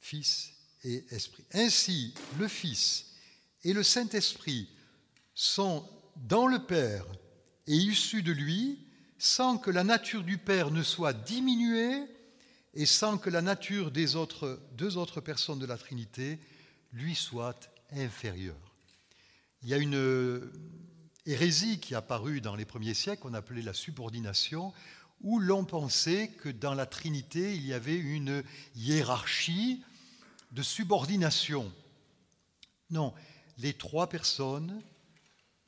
[0.00, 1.44] Fils et esprit.
[1.52, 3.14] Ainsi, le Fils
[3.62, 4.68] et le Saint-Esprit
[5.34, 7.06] sont dans le Père
[7.66, 8.78] et issus de lui,
[9.18, 12.04] sans que la nature du Père ne soit diminuée
[12.74, 16.40] et sans que la nature des autres, deux autres personnes de la Trinité
[16.92, 18.56] lui soit inférieure.
[19.62, 20.50] Il y a une
[21.26, 24.72] hérésie qui est apparue dans les premiers siècles, qu'on appelait la subordination,
[25.20, 28.42] où l'on pensait que dans la Trinité, il y avait une
[28.74, 29.84] hiérarchie
[30.50, 31.72] de subordination.
[32.90, 33.14] Non,
[33.58, 34.82] les trois personnes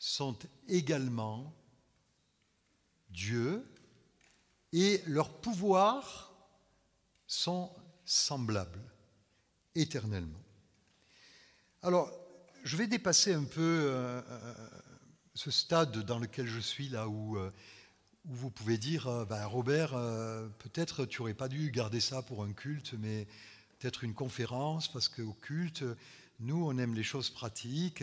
[0.04, 0.36] sont
[0.68, 1.54] également
[3.08, 3.64] Dieu
[4.70, 6.30] et leurs pouvoirs
[7.26, 7.70] sont
[8.04, 8.82] semblables
[9.74, 10.42] éternellement.
[11.80, 12.12] Alors,
[12.64, 14.54] je vais dépasser un peu euh, euh,
[15.34, 17.50] ce stade dans lequel je suis là où, euh,
[18.26, 19.90] vous pouvez dire, ben, Robert,
[20.58, 23.26] peut-être tu n'aurais pas dû garder ça pour un culte, mais
[23.78, 25.84] peut-être une conférence, parce qu'au culte,
[26.40, 28.02] nous, on aime les choses pratiques,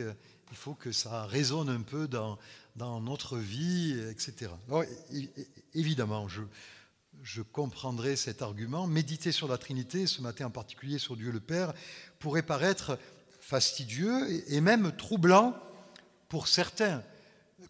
[0.51, 2.37] il faut que ça résonne un peu dans,
[2.75, 4.51] dans notre vie, etc.
[5.73, 6.41] évidemment, je,
[7.23, 8.87] je comprendrai cet argument.
[8.87, 11.73] Méditer sur la Trinité, ce matin en particulier sur Dieu le Père,
[12.19, 12.97] pourrait paraître
[13.39, 15.55] fastidieux et même troublant
[16.29, 17.03] pour certains,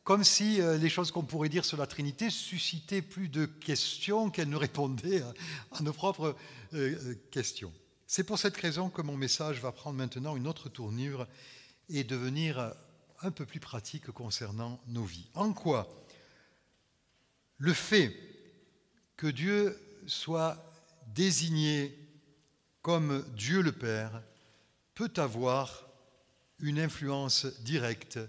[0.04, 4.30] comme si euh, les choses qu'on pourrait dire sur la Trinité suscitaient plus de questions
[4.30, 5.24] qu'elles ne répondaient
[5.72, 6.36] à, nos propres
[6.74, 7.74] euh, euh, questions.
[8.06, 11.28] C'est pour cette raison que mon message va prendre maintenant une autre tournure
[11.92, 12.74] et devenir
[13.22, 15.30] un peu plus pratique concernant nos vies.
[15.34, 15.88] En quoi
[17.58, 18.18] le fait
[19.18, 20.58] que Dieu soit
[21.14, 21.96] désigné
[22.82, 24.24] comme Dieu le Père
[24.96, 25.88] peut avoir
[26.60, 28.20] une influence directe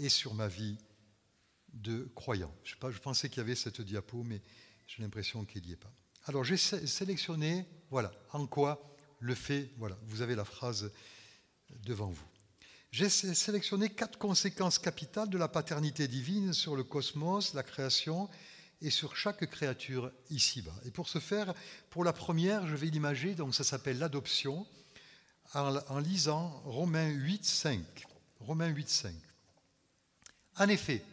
[0.00, 0.78] et sur ma vie
[1.74, 2.52] de croyant.
[2.64, 4.42] Je, pensais qu'il y avait cette diapo, mais
[4.88, 5.92] j'ai l'impression qu'il n'y est pas.
[6.24, 10.90] Alors j'ai sélectionné, voilà, en quoi le fait, voilà, vous avez la phrase
[11.84, 12.26] devant vous.
[12.90, 18.28] J'ai sélectionné quatre conséquences capitales de la paternité divine sur le cosmos, la création
[18.80, 20.74] et sur chaque créature ici-bas.
[20.84, 21.54] Et pour ce faire,
[21.90, 24.66] pour la première, je vais l'imager, donc ça s'appelle l'adoption,
[25.54, 27.80] en, lisant Romains 8, 5.
[28.40, 29.14] Romains 8, 5.
[30.58, 31.04] En effet,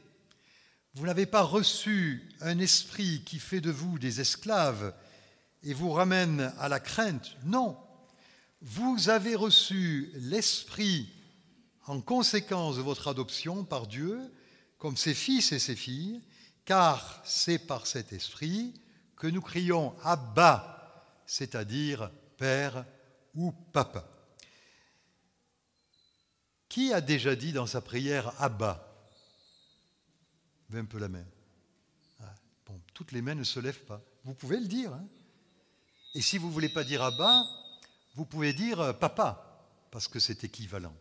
[0.96, 4.94] vous n'avez pas reçu un esprit qui fait de vous des esclaves
[5.64, 7.36] et vous ramène à la crainte.
[7.46, 7.78] Non,
[8.62, 11.12] vous avez reçu l'esprit
[11.86, 14.19] en conséquence de votre adoption par Dieu
[14.78, 16.22] comme ses fils et ses filles,
[16.65, 18.74] car c'est par cet esprit
[19.15, 22.86] que nous crions Abba, c'est-à-dire Père
[23.36, 24.06] ou Papa.
[26.67, 28.89] Qui a déjà dit dans sa prière Abba
[30.69, 31.26] Levez un peu la main.
[32.22, 32.34] Ah,
[32.65, 34.02] bon, toutes les mains ne se lèvent pas.
[34.24, 34.93] Vous pouvez le dire.
[34.93, 35.06] Hein.
[36.15, 37.43] Et si vous ne voulez pas dire Abba,
[38.15, 40.96] vous pouvez dire Papa, parce que c'est équivalent.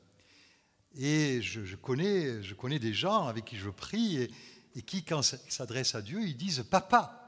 [0.97, 4.29] Et je, connais, je connais des gens avec qui je prie
[4.75, 7.19] et, qui, quand ils s'adressent à Dieu, ils disent Papa.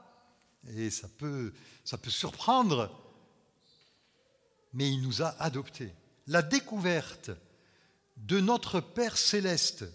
[0.75, 2.89] Et ça peut, ça peut surprendre,
[4.73, 5.93] mais il nous a adoptés.
[6.27, 7.31] La découverte
[8.17, 9.85] de notre Père céleste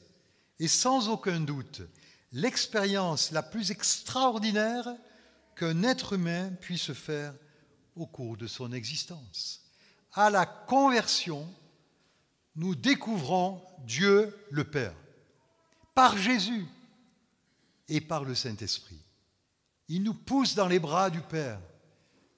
[0.59, 1.83] est sans aucun doute
[2.33, 4.87] l'expérience la plus extraordinaire
[5.57, 7.35] qu'un être humain puisse faire
[7.97, 9.63] au cours de son existence.
[10.13, 11.49] À la conversion,
[12.57, 14.95] nous découvrons Dieu le Père
[15.95, 16.67] par Jésus
[17.89, 19.01] et par le Saint-Esprit.
[19.89, 21.61] Il nous pousse dans les bras du Père.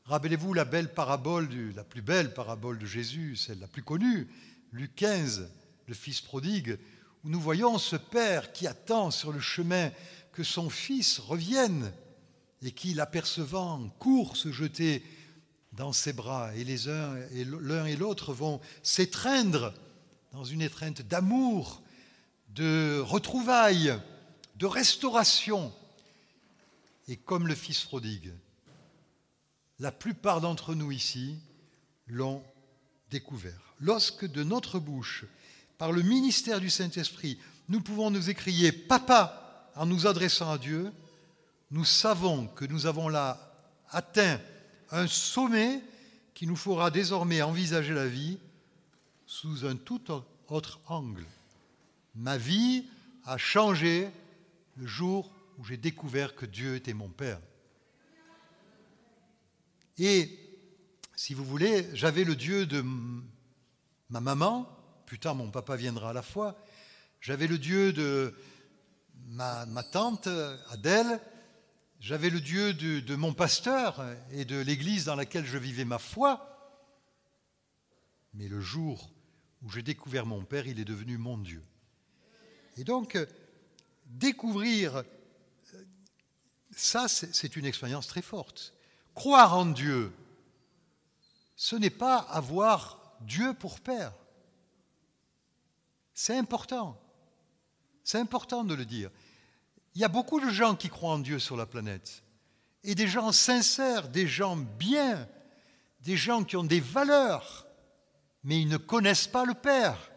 [0.05, 4.29] Rappelez-vous la belle parabole, la plus belle parabole de Jésus, celle la plus connue,
[4.73, 5.49] Luc 15,
[5.87, 6.79] le Fils prodigue,
[7.23, 9.91] où nous voyons ce Père qui attend sur le chemin
[10.33, 11.93] que son Fils revienne
[12.63, 15.05] et qui, l'apercevant, court se jeter
[15.73, 16.65] dans ses bras, et
[17.45, 19.75] l'un et l'autre vont s'étreindre
[20.33, 21.83] dans une étreinte d'amour,
[22.49, 23.95] de retrouvailles,
[24.57, 25.73] de restauration.
[27.07, 28.33] Et comme le Fils prodigue,
[29.79, 31.37] la plupart d'entre nous ici
[32.07, 32.43] l'ont
[33.11, 33.75] découvert.
[33.79, 35.25] Lorsque de notre bouche,
[35.77, 40.93] par le ministère du Saint-Esprit, nous pouvons nous écrier Papa en nous adressant à Dieu,
[41.71, 43.53] nous savons que nous avons là
[43.91, 44.41] atteint
[44.91, 45.83] un sommet
[46.35, 48.39] qui nous fera désormais envisager la vie
[49.33, 50.03] sous un tout
[50.49, 51.25] autre angle.
[52.15, 52.85] Ma vie
[53.25, 54.11] a changé
[54.77, 57.41] le jour où j'ai découvert que Dieu était mon Père.
[59.97, 60.39] Et,
[61.17, 62.85] si vous voulez, j'avais le Dieu de
[64.11, 64.69] ma maman,
[65.07, 66.63] plus tard mon papa viendra à la foi,
[67.23, 68.35] j'avais le Dieu de
[69.29, 70.29] ma, tante
[70.69, 71.21] Adèle,
[72.01, 75.99] j'avais le Dieu de, de mon pasteur et de l'église dans laquelle je vivais ma
[75.99, 76.79] foi,
[78.35, 79.09] mais le jour
[79.63, 81.63] où j'ai découvert mon Père, il est devenu mon Dieu.
[82.77, 83.19] Et donc,
[84.07, 85.03] découvrir euh,
[86.71, 88.75] ça, c'est une expérience très forte.
[89.15, 90.13] Croire en Dieu,
[91.55, 94.13] ce n'est pas avoir Dieu pour Père.
[96.15, 96.99] C'est important.
[98.05, 99.11] C'est important de le dire.
[99.95, 102.23] Il y a beaucoup de gens qui croient en Dieu sur la planète.
[102.85, 105.29] Et des gens sincères, des gens bien,
[106.01, 107.67] des gens qui ont des valeurs,
[108.45, 110.11] mais ils ne connaissent pas le Père.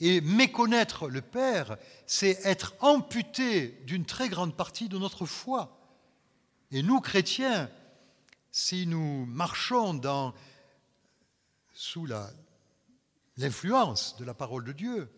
[0.00, 5.78] Et méconnaître le Père, c'est être amputé d'une très grande partie de notre foi.
[6.70, 7.70] Et nous, chrétiens,
[8.50, 10.00] si nous marchons
[11.72, 12.06] sous
[13.36, 15.10] l'influence de la parole de Dieu,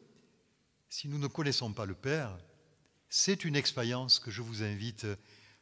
[0.88, 2.36] si nous ne connaissons pas le Père,
[3.08, 5.06] c'est une expérience que je vous invite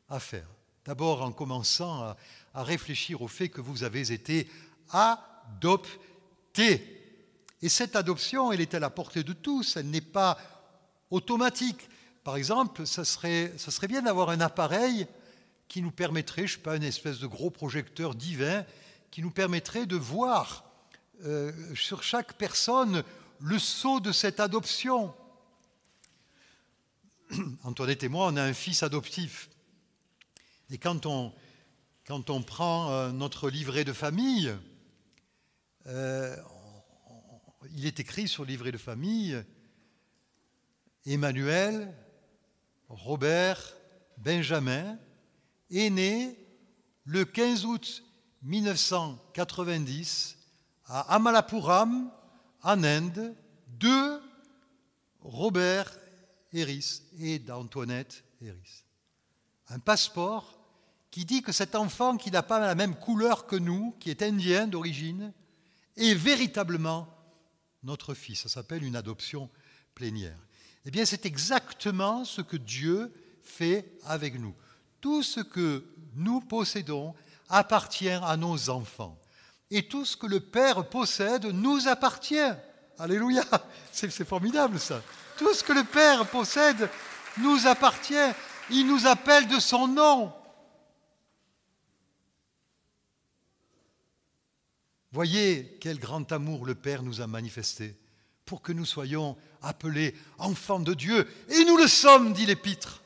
[0.09, 0.49] à faire.
[0.85, 2.17] D'abord en commençant à,
[2.53, 4.49] à, réfléchir au fait que vous avez été
[4.91, 6.83] adoptés.
[7.63, 10.39] Et cette adoption, elle est à la portée de tous, elle n'est pas
[11.11, 11.89] automatique.
[12.23, 15.07] Par exemple, ça serait, ça serait bien d'avoir un appareil
[15.69, 18.65] qui nous permettrait, je ne sais pas, une espèce de gros projecteur divin,
[19.11, 20.65] qui nous permettrait de voir
[21.25, 23.05] euh, sur chaque personne
[23.41, 25.15] le sceau de cette adoption.
[27.63, 29.49] Antoinette et moi, on a un fils adoptif.
[30.71, 31.33] Et quand on,
[32.07, 34.55] quand on prend euh, notre livret de famille,
[35.87, 36.37] euh,
[37.75, 39.45] il est écrit sur le livret de famille
[41.07, 41.95] Emmanuel,
[42.89, 43.75] Robert,
[44.17, 44.99] Benjamin,
[45.71, 46.39] est né
[47.05, 48.05] le 15 août
[48.43, 50.39] 1990
[50.87, 52.11] à Amalapuram,
[52.63, 53.35] en Inde,
[53.79, 54.21] de
[55.21, 55.99] Robert
[56.53, 58.85] Eris et d'Antoinette Eris.
[59.69, 60.59] Un passeport
[61.11, 64.23] qui dit que cet enfant qui n'a pas la même couleur que nous, qui est
[64.23, 65.33] indien d'origine,
[65.97, 67.09] est véritablement
[67.83, 68.43] notre fils.
[68.43, 69.51] Ça s'appelle une adoption
[69.95, 70.39] plénière.
[70.87, 74.55] Eh bien, c'est exactement ce que Dieu fait avec nous.
[75.01, 77.15] Tout ce que nous possédons
[77.49, 79.19] appartient à nos enfants.
[79.71, 82.53] Et tout ce que le Père possède nous appartient.
[82.99, 83.45] Alléluia.
[83.93, 85.03] C'est formidable ça.
[85.37, 86.89] Tout ce que le Père possède
[87.39, 88.15] nous appartient.
[88.71, 90.33] Il nous appelle de son nom.
[95.15, 97.97] Voyez quel grand amour le Père nous a manifesté
[98.45, 101.29] pour que nous soyons appelés enfants de Dieu.
[101.51, 103.01] Et nous le sommes, dit l'Épître.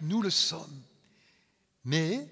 [0.00, 0.80] Nous le sommes.
[1.84, 2.26] Mais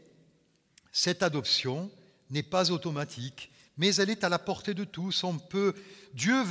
[0.92, 1.90] cette adoption
[2.30, 5.26] n'est pas automatique, mais elle est à la portée de tous.
[6.14, 6.42] Dieu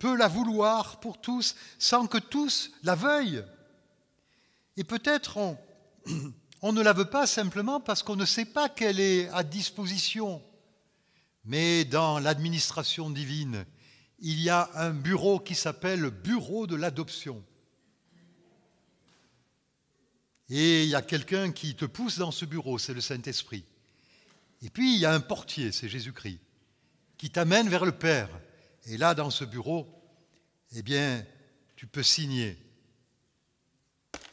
[0.00, 3.44] peut la vouloir pour tous sans que tous la veuillent.
[4.76, 5.38] Et peut-être
[6.62, 10.42] on ne la veut pas simplement parce qu'on ne sait pas qu'elle est à disposition.
[11.44, 13.66] Mais dans l'administration divine,
[14.20, 17.44] il y a un bureau qui s'appelle Bureau de l'adoption.
[20.48, 23.64] Et il y a quelqu'un qui te pousse dans ce bureau, c'est le Saint-Esprit.
[24.62, 26.40] Et puis il y a un portier, c'est Jésus-Christ,
[27.18, 28.28] qui t'amène vers le Père.
[28.86, 29.88] Et là, dans ce bureau,
[30.74, 31.24] eh bien,
[31.76, 32.58] tu peux signer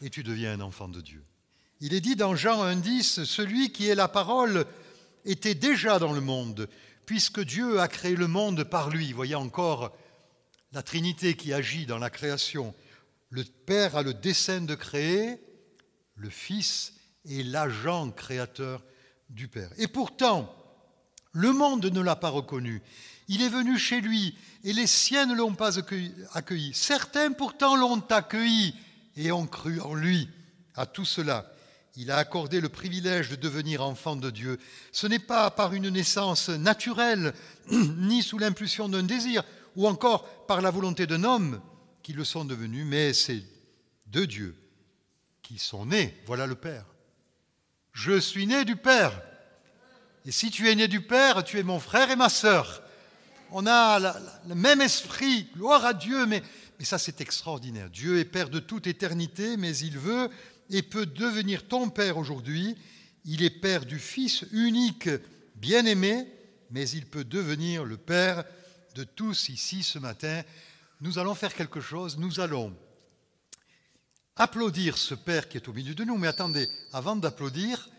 [0.01, 1.23] et tu deviens un enfant de Dieu.
[1.79, 4.65] Il est dit dans Jean 1.10, celui qui est la parole
[5.25, 6.69] était déjà dans le monde,
[7.11, 9.11] puisque Dieu a créé le monde par lui.
[9.11, 9.91] Voyez encore
[10.71, 12.73] la Trinité qui agit dans la création.
[13.29, 15.41] Le Père a le dessein de créer,
[16.15, 16.93] le Fils
[17.29, 18.81] est l'agent créateur
[19.29, 19.71] du Père.
[19.77, 20.55] Et pourtant,
[21.33, 22.81] le monde ne l'a pas reconnu.
[23.27, 25.79] Il est venu chez lui et les siens ne l'ont pas
[26.33, 26.73] accueilli.
[26.73, 28.73] Certains pourtant l'ont accueilli
[29.17, 30.29] et ont cru en lui.
[30.75, 31.51] À tout cela,
[31.95, 34.57] il a accordé le privilège de devenir enfant de Dieu.
[34.91, 37.33] Ce n'est pas par une naissance naturelle,
[37.71, 39.43] ni sous l'impulsion d'un désir,
[39.75, 41.61] ou encore par la volonté d'un homme
[42.03, 43.43] qu'ils le sont devenus, mais c'est
[44.07, 44.55] de Dieu
[45.41, 46.17] qu'ils sont nés.
[46.25, 46.85] Voilà le Père.
[47.93, 49.21] Je suis né du Père.
[50.25, 52.83] Et si tu es né du Père, tu es mon frère et ma sœur.
[53.51, 53.99] On a
[54.47, 56.41] le même esprit, gloire à Dieu, mais,
[56.79, 57.89] mais ça c'est extraordinaire.
[57.89, 60.29] Dieu est Père de toute éternité, mais il veut
[60.71, 62.75] et peut devenir ton Père aujourd'hui.
[63.25, 65.09] Il est Père du Fils unique,
[65.55, 66.25] bien-aimé,
[66.71, 68.43] mais il peut devenir le Père
[68.95, 70.41] de tous ici ce matin.
[71.01, 72.75] Nous allons faire quelque chose, nous allons
[74.35, 76.17] applaudir ce Père qui est au milieu de nous.
[76.17, 77.89] Mais attendez, avant d'applaudir,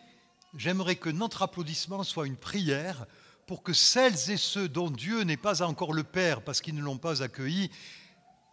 [0.56, 3.06] j'aimerais que notre applaudissement soit une prière
[3.46, 6.82] pour que celles et ceux dont Dieu n'est pas encore le Père parce qu'ils ne
[6.82, 7.70] l'ont pas accueilli,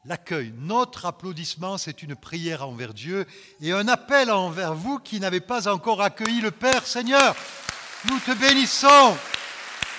[0.06, 0.54] l'accueil.
[0.58, 3.26] Notre applaudissement, c'est une prière envers Dieu
[3.62, 6.86] et un appel envers vous qui n'avez pas encore accueilli le Père.
[6.86, 7.36] Seigneur,
[8.10, 9.18] nous te bénissons.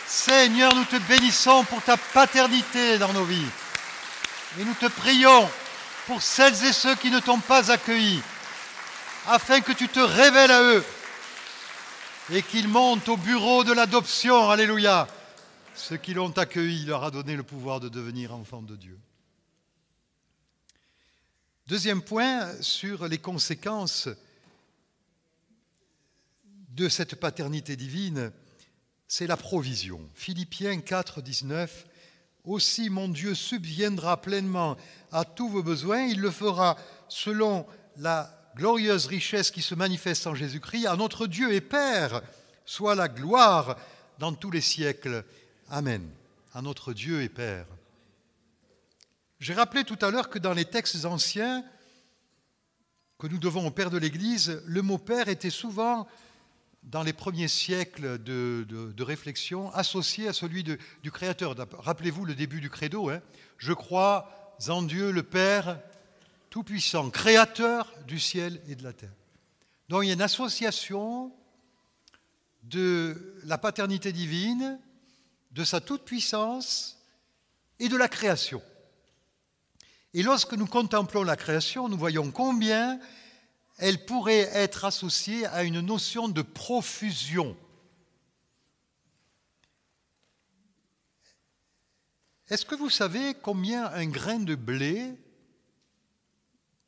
[0.07, 3.47] Seigneur, nous te bénissons pour ta paternité dans nos vies.
[4.59, 5.49] Et nous te prions
[6.07, 8.21] pour celles et ceux qui ne t'ont pas accueilli,
[9.29, 10.85] afin que tu te révèles à eux
[12.33, 14.51] et qu'ils montent au bureau de l'adoption.
[14.51, 15.07] Alléluia.
[15.75, 18.99] Ceux qui l'ont accueilli, il leur a donné le pouvoir de devenir enfants de Dieu.
[21.71, 24.09] Deuxième point sur les conséquences
[26.71, 28.33] de cette paternité divine,
[29.07, 30.01] c'est la provision.
[30.17, 31.87] Philippiens 4, 19.
[32.43, 34.77] Aussi mon Dieu subviendra pleinement
[35.13, 36.77] à tous vos besoins, il le fera
[37.09, 37.65] selon
[37.99, 40.87] la glorieuse richesse qui se manifeste en Jésus-Christ.
[40.87, 42.21] À notre Dieu et Père
[42.65, 43.77] soit la gloire
[44.19, 45.25] dans tous les siècles.
[45.69, 46.11] Amen.
[46.53, 47.67] À notre Dieu et Père.
[49.41, 51.65] J'ai rappelé tout à l'heure que dans les textes anciens
[53.19, 56.07] que nous devons au Père de l'Église, le mot Père était souvent,
[56.83, 61.55] dans les premiers siècles de, réflexion, associé à celui du Créateur.
[61.79, 63.09] Rappelez-vous le début du credo.
[63.09, 63.23] Hein.
[63.57, 65.81] Je crois en Dieu le Père
[66.51, 69.13] Tout-Puissant, Créateur du ciel et de la terre.
[69.89, 71.33] Donc il y a une association
[72.65, 74.79] de la paternité divine,
[75.53, 76.99] de sa toute-puissance
[77.79, 78.63] et de la création.
[80.13, 82.99] Et lorsque nous contemplons la création, nous voyons combien
[83.79, 87.57] elle pourrait être associée à une notion de profusion.
[92.49, 95.15] Est-ce que vous savez combien un grain de blé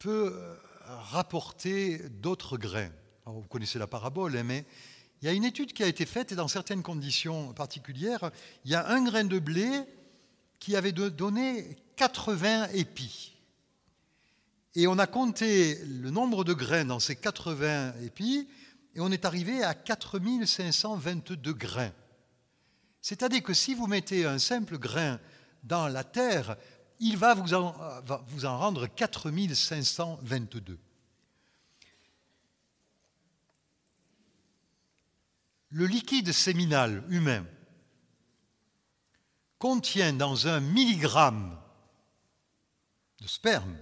[0.00, 0.36] peut
[0.84, 2.90] rapporter d'autres grains?
[3.26, 4.64] Vous connaissez la parabole, hein, mais
[5.22, 8.32] il y a une étude qui a été faite et dans certaines conditions particulières,
[8.64, 9.84] il y a un grain de blé
[10.62, 13.32] qui avait donné 80 épis.
[14.76, 18.48] Et on a compté le nombre de grains dans ces 80 épis
[18.94, 21.90] et on est arrivé à 4522 grains.
[23.00, 25.18] C'est-à-dire que si vous mettez un simple grain
[25.64, 26.56] dans la terre,
[27.00, 27.74] il va vous en,
[28.28, 30.78] vous en rendre 4522.
[35.70, 37.44] Le liquide séminal humain
[39.62, 41.56] contient dans un milligramme
[43.20, 43.76] de sperme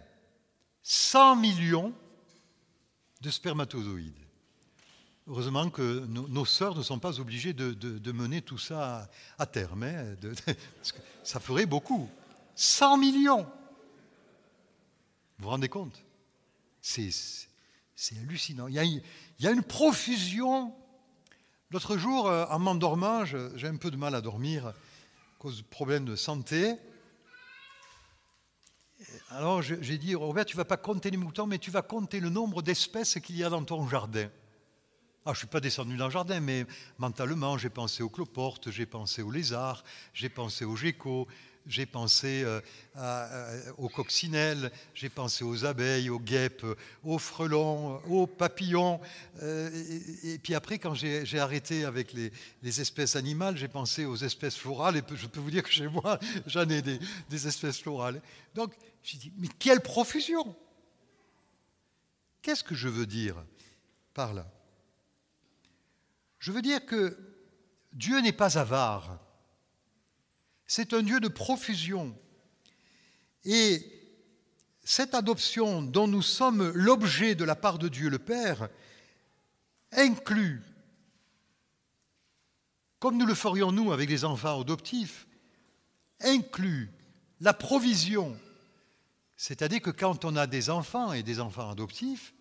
[0.82, 1.94] 100 millions
[3.22, 4.26] de spermatozoïdes.
[5.26, 9.08] Heureusement que nos, sœurs ne sont pas obligées de, mener tout ça
[9.38, 9.84] à, terme.
[9.84, 10.16] Hein,
[11.24, 12.10] ça ferait beaucoup.
[12.56, 13.44] 100 millions.
[15.38, 16.04] Vous vous rendez compte?
[16.82, 18.68] C'est hallucinant.
[18.68, 19.02] Il y, a, il
[19.38, 20.74] y, a, une profusion.
[21.70, 24.74] L'autre jour, euh, en m'endormant, j'ai un peu de mal à dormir
[25.40, 26.76] cause de problèmes de santé.
[29.30, 32.28] Alors j'ai dit, Robert, tu vas pas compter les moutons, mais tu vas compter le
[32.28, 34.28] nombre d'espèces qu'il y a dans ton jardin.
[35.24, 36.66] Ah, je ne suis pas descendu dans le jardin, mais
[36.98, 39.82] mentalement, j'ai pensé aux cloportes, j'ai pensé aux lézards,
[40.12, 41.26] j'ai pensé aux geckos,
[41.66, 42.42] j'ai pensé
[42.96, 46.66] euh, aux coccinelles, j'ai pensé aux abeilles, aux guêpes,
[47.04, 49.00] aux frelons, aux papillons.
[49.42, 49.70] Euh,
[50.24, 54.96] et, puis après, quand j'ai arrêté avec les, espèces animales, j'ai pensé aux espèces florales.
[54.96, 58.20] Et je peux vous dire que chez moi, j'en ai des, espèces florales.
[58.54, 60.56] Donc, j'ai dit, mais quelle profusion
[62.42, 63.36] Qu'est-ce que je veux dire
[64.14, 64.50] par là?
[66.38, 67.16] Je veux dire que
[67.92, 69.18] Dieu n'est pas avare.
[70.72, 72.16] C'est un Dieu de profusion.
[73.44, 73.84] Et
[74.84, 78.68] cette adoption dont nous sommes l'objet de la part de Dieu le Père
[79.90, 80.62] inclut,
[83.00, 85.26] comme nous le ferions nous avec les enfants adoptifs,
[86.20, 86.92] inclut
[87.40, 88.38] la provision.
[89.36, 92.32] C'est-à-dire que quand on a des enfants et des enfants adoptifs,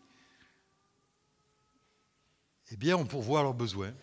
[2.69, 3.95] eh bien, on pourvoit leurs besoins.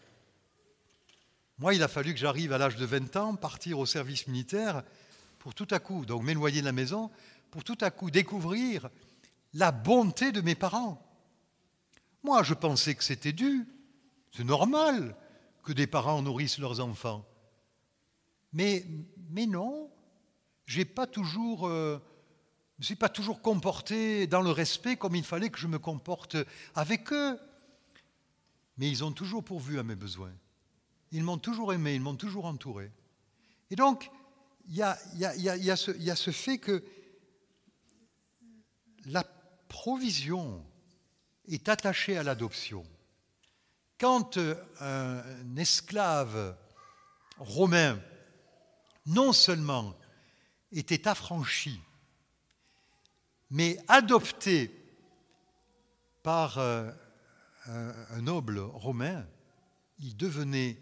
[1.59, 4.83] Moi, il a fallu que j'arrive à l'âge de 20 ans, partir au service militaire,
[5.39, 7.11] pour tout à coup, donc m'éloigner de la maison,
[7.51, 8.91] pour tout à coup découvrir
[9.55, 11.03] la bonté de mes parents.
[12.23, 13.67] Moi, je pensais que c'était dû.
[14.33, 15.17] C'est normal
[15.63, 17.25] que des parents nourrissent leurs enfants.
[18.53, 18.85] Mais,
[19.31, 19.97] mais non, euh,
[20.69, 25.79] je ne suis pas toujours comporté dans le respect comme il fallait que je me
[25.79, 26.37] comporte
[26.75, 27.39] avec eux.
[28.77, 30.35] Mais ils ont toujours pourvu à mes besoins.
[31.17, 32.93] Ils m'ont toujours aimé, ils m'ont toujours entouré.
[33.71, 34.11] Et donc,
[34.69, 34.97] il y a,
[35.77, 36.85] ce fait que
[39.07, 39.25] la
[39.67, 40.63] provision
[41.49, 42.85] est attachée à l'adoption.
[43.99, 46.55] Quand euh, un esclave
[47.39, 47.99] romain,
[49.07, 49.97] non seulement
[50.71, 51.81] était affranchi,
[53.49, 54.71] mais adopté
[56.23, 56.93] par euh,
[57.65, 59.27] un noble romain,
[59.99, 60.77] il devenait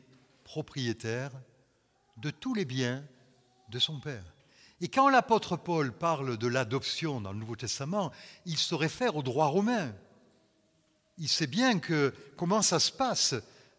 [0.54, 1.32] propriétaire
[2.16, 3.02] de tous les biens
[3.70, 4.22] de son Père.
[4.80, 8.12] Et quand l'apôtre Paul parle de l'adoption dans le Nouveau Testament,
[8.46, 9.92] il se réfère au droit romain.
[11.18, 13.34] Il sait bien que comment ça se passe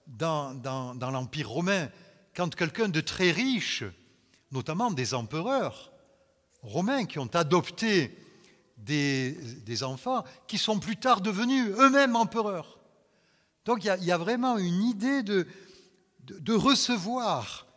[0.06, 1.88] dans, dans l'Empire romain
[2.36, 3.86] quand quelqu'un de très riche,
[4.52, 5.94] notamment des empereurs
[6.62, 8.18] romains qui ont adopté
[8.76, 12.80] des, enfants qui sont plus tard devenus eux-mêmes empereurs.
[13.64, 15.48] Donc il y, a, vraiment une idée de,
[16.26, 17.68] de, recevoir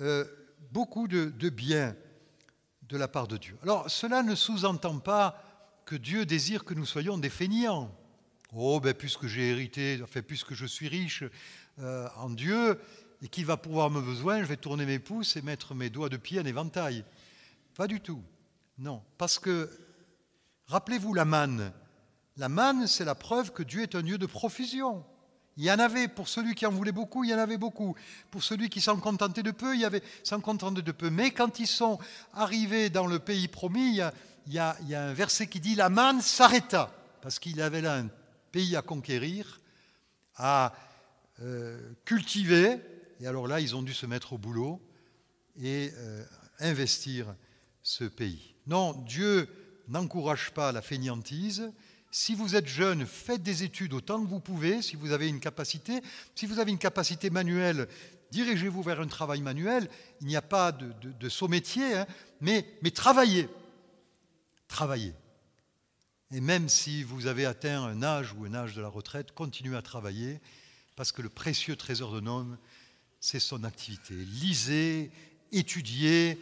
[0.00, 0.24] euh,
[0.70, 1.94] beaucoup de, biens
[2.82, 3.56] de la part de Dieu.
[3.62, 5.42] Alors cela ne sous-entend pas
[5.84, 7.94] que Dieu désire que nous soyons des feignants.
[8.52, 11.24] Oh, ben, puisque j'ai hérité, enfin, puisque je suis riche
[11.80, 12.80] euh, en Dieu
[13.20, 16.08] et qu'il va pouvoir me besoin, je vais tourner mes pouces et mettre mes doigts
[16.08, 17.04] de pied en éventail.
[17.74, 18.22] Pas du tout.
[18.78, 19.70] Non, parce que
[20.68, 21.72] Rappelez-vous la manne.
[22.36, 25.04] La manne, c'est la preuve que Dieu est un Dieu de profusion.
[25.58, 27.96] Il y en avait, pour celui qui en voulait beaucoup, il y en avait beaucoup.
[28.30, 31.10] Pour celui qui s'en contentait de peu, il y avait s'en contentait de peu.
[31.10, 31.98] Mais quand ils sont
[32.32, 34.00] arrivés dans le pays promis,
[34.46, 38.08] il y a, un verset qui dit La manne s'arrêta, parce qu'il avait là un
[38.52, 39.60] pays à conquérir,
[40.36, 40.72] à
[41.42, 42.78] euh, cultiver.
[43.18, 44.80] Et alors là, ils ont dû se mettre au boulot
[45.60, 46.24] et euh,
[46.60, 47.34] investir
[47.82, 48.54] ce pays.
[48.68, 49.48] Non, Dieu
[49.88, 51.72] n'encourage pas la fainéantise.
[52.10, 55.40] Si vous êtes jeune, faites des études autant que vous pouvez, si vous avez une
[55.40, 56.00] capacité.
[56.34, 57.86] Si vous avez une capacité manuelle,
[58.30, 59.88] dirigez-vous vers un travail manuel.
[60.20, 62.06] Il n'y a pas de, de, saut métier, hein,
[62.40, 63.48] mais, travaillez.
[64.68, 65.14] Travaillez.
[66.30, 69.76] Et même si vous avez atteint un âge ou un âge de la retraite, continuez
[69.76, 70.40] à travailler,
[70.96, 72.58] parce que le précieux trésor de l'homme,
[73.20, 74.14] c'est son activité.
[74.14, 75.10] Lisez,
[75.52, 76.38] étudiez.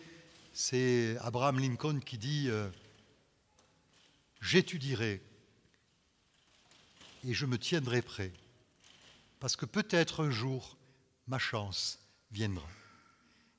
[0.53, 2.47] C'est Abraham Lincoln qui dit...
[2.49, 2.69] Euh,
[4.41, 5.21] j'étudierai
[7.27, 8.33] et je me tiendrai prêt,
[9.41, 10.79] parce que peut-être un jour
[11.27, 11.99] ma chance
[12.31, 12.69] viendra.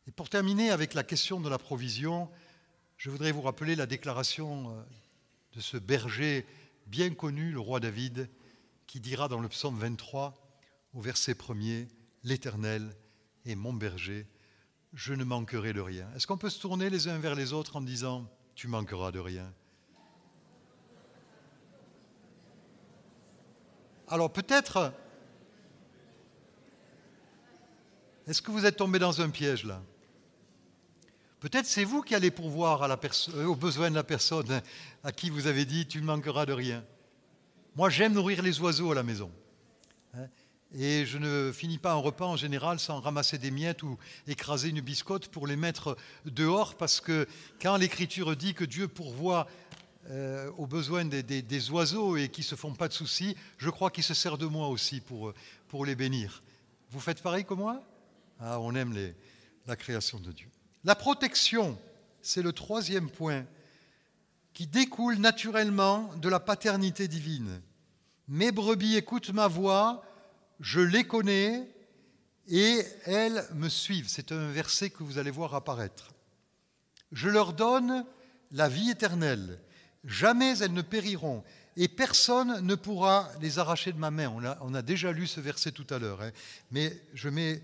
[0.07, 2.29] Et pour terminer avec la question de la provision,
[2.95, 4.81] je voudrais vous rappeler la déclaration euh,
[5.51, 6.45] de ce berger
[6.85, 8.29] bien connu, le roi David,
[8.87, 10.33] qui dira dans le psaume 23,
[10.93, 11.87] au verset 1er,
[12.23, 12.95] L'Éternel
[13.45, 14.27] est mon berger,
[14.93, 16.09] je ne manquerai de rien.
[16.15, 19.19] Est-ce qu'on peut se tourner les uns vers les autres en disant, Tu manqueras de
[19.19, 19.53] rien
[24.09, 24.93] Alors peut-être,
[28.25, 29.81] est-ce que vous êtes tombé dans un piège là?
[31.39, 32.99] Peut-être c'est vous qui allez pourvoir à la
[33.29, 34.61] euh, aux besoins de la personne
[35.03, 36.83] à qui vous avez dit tu ne manqueras de rien.
[37.75, 39.29] Moi j'aime nourrir les oiseaux à la maison.
[40.15, 40.27] Hein,
[40.73, 44.69] et je ne finis pas un repas en général sans ramasser des miettes ou écraser
[44.69, 45.95] une biscotte pour les mettre
[46.25, 47.27] dehors parce que
[47.61, 49.47] quand l'Écriture dit que Dieu pourvoit
[50.09, 54.03] euh, aux besoins des, oiseaux et qui se font pas de soucis, je crois qu'il
[54.03, 55.33] se sert de moi aussi pour,
[55.67, 56.43] pour les bénir.
[56.91, 57.83] Vous faites pareil que moi?
[58.39, 58.95] Ah, On aime
[59.65, 60.47] la création de Dieu.
[60.85, 61.77] La protection,
[62.21, 63.45] c'est le troisième point
[64.53, 67.61] qui découle naturellement de la paternité divine.
[68.27, 70.03] Mes brebis écoutent ma voix,
[70.59, 71.69] je les connais
[72.47, 74.07] et elles me suivent.
[74.07, 76.13] C'est un verset que vous allez voir apparaître.
[77.11, 78.05] Je leur donne
[78.51, 79.59] la vie éternelle
[80.07, 81.43] Jamais elles ne périront,
[81.75, 84.57] et personne ne pourra les arracher de ma main.
[84.61, 86.31] On a, déjà lu ce verset tout à l'heure, hein.
[86.71, 87.61] mais je mets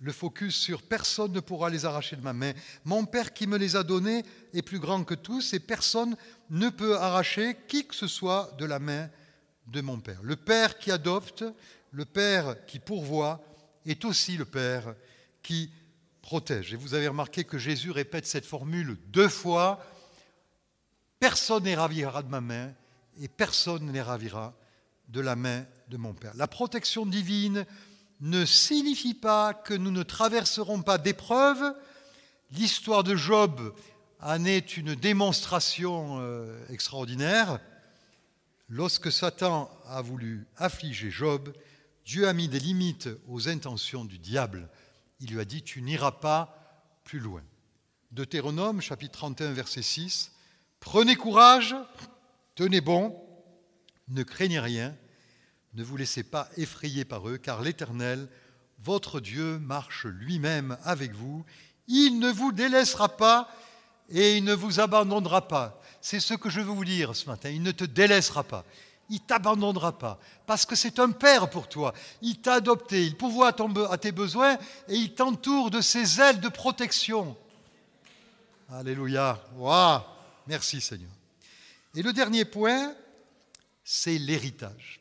[0.00, 2.52] le focus sur personne ne pourra les arracher de ma main.
[2.84, 6.16] Mon Père qui me les a donnés est plus grand que tous, et personne
[6.50, 9.08] ne peut arracher qui que ce soit de la main
[9.66, 10.22] de mon Père.
[10.22, 11.44] Le Père qui adopte,
[11.92, 13.44] le Père qui pourvoit,
[13.86, 14.94] est aussi le Père
[15.42, 15.70] qui
[16.22, 16.72] protège.
[16.72, 19.84] Et vous avez remarqué que Jésus répète cette formule deux fois
[21.24, 22.74] Personne ne ravira de ma main
[23.18, 24.52] et personne ne ravira
[25.08, 26.34] de la main de mon Père.
[26.34, 27.64] La protection divine
[28.20, 31.64] ne signifie pas que nous ne traverserons pas d'épreuves.
[32.50, 33.74] L'histoire de Job
[34.20, 37.58] en est une démonstration euh, extraordinaire.
[38.68, 41.54] Lorsque Satan a voulu affliger Job,
[42.04, 44.68] Dieu a mis des limites aux intentions du diable.
[45.20, 47.42] Il lui a dit, tu n'iras pas plus loin.
[48.12, 50.33] Deutéronome chapitre 31 verset 6,
[50.84, 51.74] Prenez courage,
[52.54, 53.18] tenez bon,
[54.08, 54.94] ne craignez rien,
[55.72, 58.28] ne vous laissez pas effrayer par eux, car l'Éternel,
[58.80, 61.42] votre Dieu, marche lui-même avec vous.
[61.88, 63.48] Il ne vous délaissera pas
[64.10, 65.80] et il ne vous abandonnera pas.
[66.02, 67.48] C'est ce que je veux vous dire ce matin.
[67.48, 68.64] Il ne te délaissera pas.
[69.08, 70.20] Il t'abandonnera pas.
[70.46, 71.94] Parce que c'est un Père pour toi.
[72.20, 73.06] Il t'a adopté.
[73.06, 73.54] Il pourvoit
[73.90, 74.58] à, tes besoins
[74.88, 77.36] et il t'entoure de ses ailes de protection.
[78.70, 79.42] Alléluia.
[79.56, 80.13] Waouh
[80.46, 81.10] Merci Seigneur.
[81.94, 82.94] Et le dernier point,
[83.84, 85.00] c'est l'héritage.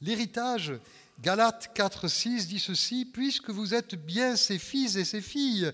[0.00, 0.72] L'héritage,
[1.20, 5.72] Galates 4, 6 dit ceci, puisque vous êtes bien ses fils et ses filles,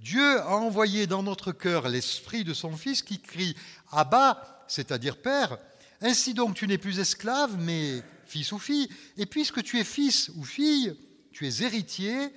[0.00, 3.56] Dieu a envoyé dans notre cœur l'esprit de son Fils qui crie
[3.90, 5.58] Abba, c'est-à-dire Père.
[6.00, 8.88] Ainsi donc tu n'es plus esclave, mais fils ou fille.
[9.16, 10.96] Et puisque tu es fils ou fille,
[11.32, 12.32] tu es héritier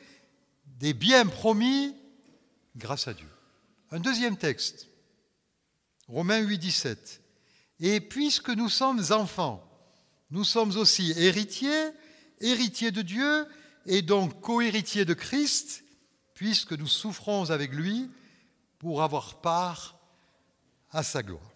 [0.79, 1.95] des biens promis
[2.75, 3.29] grâce à Dieu.
[3.91, 4.87] Un deuxième texte,
[6.11, 7.21] Romains 8, 17.
[7.79, 9.65] Et puisque nous sommes enfants,
[10.29, 11.91] nous sommes aussi héritiers,
[12.41, 13.47] héritiers de Dieu
[13.85, 15.85] et donc co-héritiers de Christ,
[16.33, 18.11] puisque nous souffrons avec lui
[18.77, 19.97] pour avoir part
[20.91, 21.53] à sa gloire.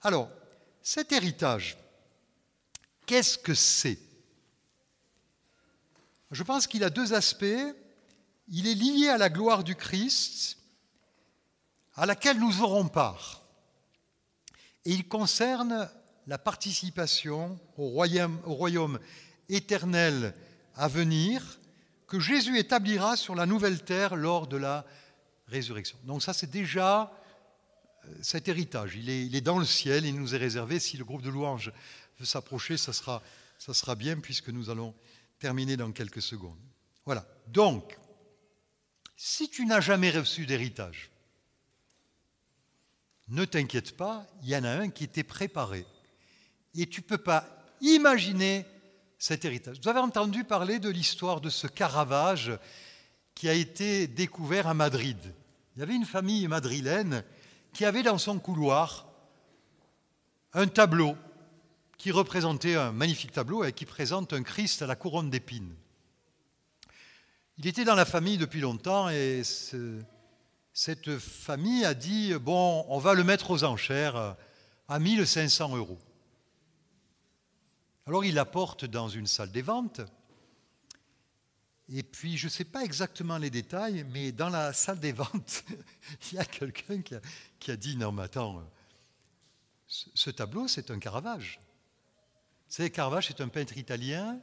[0.00, 0.30] Alors,
[0.80, 1.76] cet héritage,
[3.04, 3.98] qu'est-ce que c'est?
[6.30, 7.44] Je pense qu'il a deux aspects.
[8.48, 10.56] Il est lié à la gloire du Christ,
[11.94, 13.37] à laquelle nous aurons part.
[14.88, 15.90] Et il concerne
[16.26, 18.98] la participation au royaume, au royaume
[19.50, 20.34] éternel
[20.76, 21.60] à venir
[22.06, 24.86] que Jésus établira sur la nouvelle terre lors de la
[25.46, 25.98] résurrection.
[26.04, 27.12] Donc ça, c'est déjà
[28.06, 28.96] euh, cet héritage.
[28.96, 30.80] Il est, dans le ciel, il nous est réservé.
[30.80, 31.70] Si le groupe de louanges
[32.18, 34.94] veut s'approcher, ça sera bien puisque nous allons
[35.38, 36.56] terminer dans quelques secondes.
[37.04, 37.26] Voilà.
[37.48, 37.98] Donc,
[39.18, 41.10] si tu n'as jamais reçu d'héritage,
[43.28, 45.86] ne t'inquiète pas, il y en a un qui était préparé.
[46.74, 47.46] Et tu ne peux pas
[47.80, 48.64] imaginer
[49.18, 49.80] cet héritage.
[49.82, 52.52] Vous avez entendu parler de l'histoire de ce Caravage
[53.34, 55.18] qui a été découvert à Madrid.
[55.76, 57.24] Il y avait une famille madrilène
[57.72, 59.06] qui avait dans son couloir
[60.54, 61.16] un tableau
[61.98, 65.74] qui représentait un magnifique tableau et qui présente un Christ à la couronne d'épines.
[67.58, 69.42] Il était dans la famille depuis longtemps et
[70.78, 74.36] cette famille a dit, bon, on va le mettre aux enchères
[74.86, 75.98] à 1500 euros.
[78.06, 80.02] Alors il l'apporte dans une salle des ventes.
[81.88, 85.64] Et puis, je ne sais pas exactement les détails, mais dans la salle des ventes,
[86.30, 88.62] il y a quelqu'un qui, a, dit, non mais attends,
[89.88, 91.58] ce, tableau, c'est un Caravage.
[92.68, 94.40] Savez, Caravage, c'est un peintre italien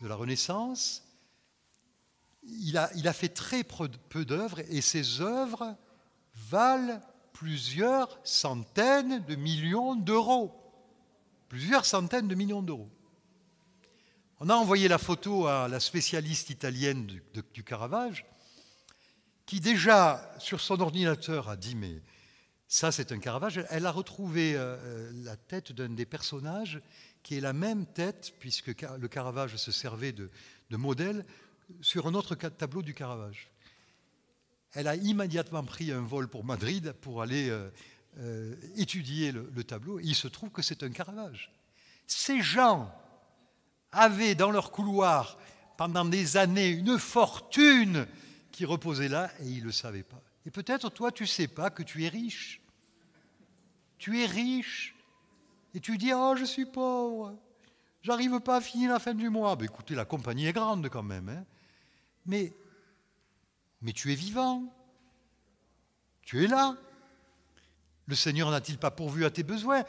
[0.00, 1.02] de la Renaissance
[2.46, 5.76] il a, fait très peu d'œuvres et ses œuvres
[6.34, 7.00] valent
[7.32, 10.52] plusieurs centaines de millions d'euros.
[11.48, 12.90] Plusieurs centaines de millions d'euros.
[14.40, 18.26] On a envoyé la photo à la spécialiste italienne du, Caravage,
[19.46, 22.02] qui déjà sur son ordinateur a dit mais
[22.66, 23.64] ça c'est un Caravage.
[23.70, 26.80] Elle a retrouvé euh, euh, la tête d'un des personnages
[27.22, 30.28] qui est la même tête, puisque le Caravage se servait de,
[30.70, 31.24] de modèle
[31.80, 33.50] sur un autre tableau du Caravage.
[34.72, 37.70] Elle a immédiatement pris un vol pour Madrid pour aller euh,
[38.18, 40.00] euh, étudier le, tableau.
[40.00, 41.52] il se trouve que c'est un Caravage.
[42.06, 42.92] Ces gens
[43.92, 45.38] avaient dans leur couloir
[45.76, 48.06] pendant des années une fortune
[48.50, 50.22] qui reposait là et ils ne le savaient pas.
[50.46, 52.60] Et peut-être toi, tu ne sais pas que tu es riche.
[53.98, 54.94] Tu es riche
[55.72, 57.36] et tu dis Oh, je suis pauvre.
[58.02, 59.56] J'arrive pas à finir la fin du mois.
[59.56, 61.28] Ben, écoutez, la compagnie est grande quand même.
[61.28, 61.44] Hein.
[62.26, 62.52] Mais,
[63.94, 64.64] tu es vivant.
[66.22, 66.76] Tu es là.
[68.06, 69.84] Le Seigneur n'a-t-il pas pourvu à tes besoins?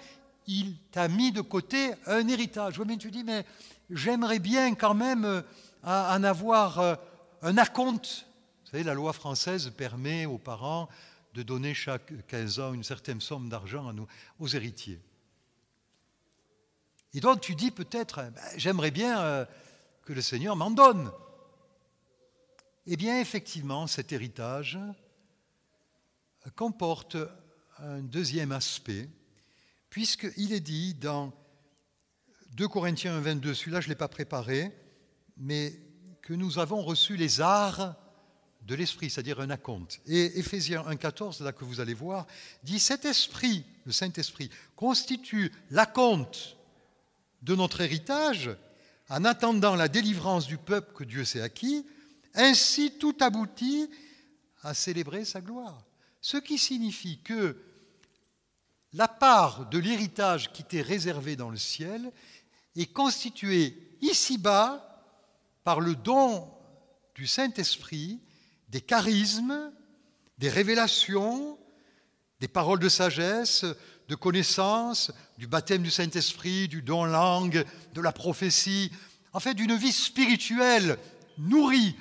[0.48, 2.80] Il t'a mis de côté un héritage.
[2.80, 3.46] Oui, mais tu dis, mais
[3.90, 5.42] j'aimerais bien quand même euh,
[5.84, 6.96] en avoir euh,
[7.42, 8.26] un acompte.
[8.64, 10.90] Vous savez, la loi française permet aux parents
[11.34, 13.94] de donner chaque 15 ans une certaine somme d'argent
[14.40, 15.02] aux héritiers.
[17.14, 19.46] Et donc tu dis peut-être, ben, j'aimerais bien euh,
[20.04, 21.12] que le Seigneur m'en donne.
[22.88, 24.78] Eh bien, effectivement, cet héritage
[26.56, 27.18] comporte
[27.80, 29.10] un deuxième aspect,
[29.90, 31.34] puisqu'il est dit dans
[32.52, 34.72] 2 Corinthiens 22, celui-là je ne l'ai pas préparé,
[35.36, 35.74] mais
[36.22, 37.96] que nous avons reçu les arts
[38.62, 40.00] de l'esprit, c'est-à-dire un acompte.
[40.06, 42.28] Et Éphésiens 1,14, là que vous allez voir,
[42.62, 46.56] dit Cet esprit, le Saint-Esprit, constitue l'acompte
[47.42, 48.52] de notre héritage
[49.10, 51.84] en attendant la délivrance du peuple que Dieu s'est acquis
[52.36, 53.90] ainsi tout aboutit
[54.62, 55.84] à célébrer sa gloire.
[56.22, 57.58] Ce qui signifie que
[58.94, 62.12] la part de l'héritage qui t'est réservé dans le ciel
[62.76, 65.04] est constituée ici-bas
[65.64, 66.50] par le don
[67.14, 68.20] du Saint-Esprit,
[68.70, 69.72] des charismes,
[70.38, 71.58] des révélations,
[72.40, 73.66] des paroles de sagesse,
[74.08, 78.92] de connaissance, du baptême du Saint-Esprit, du don langue, de la prophétie,
[79.34, 80.98] en fait d'une vie spirituelle
[81.38, 81.96] nourrie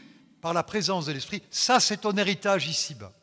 [0.44, 3.14] par la présence de l'Esprit, ça c'est ton héritage ici-bas.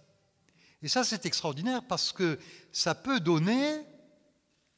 [0.82, 2.40] Et ça c'est extraordinaire parce que
[2.72, 3.86] ça peut donner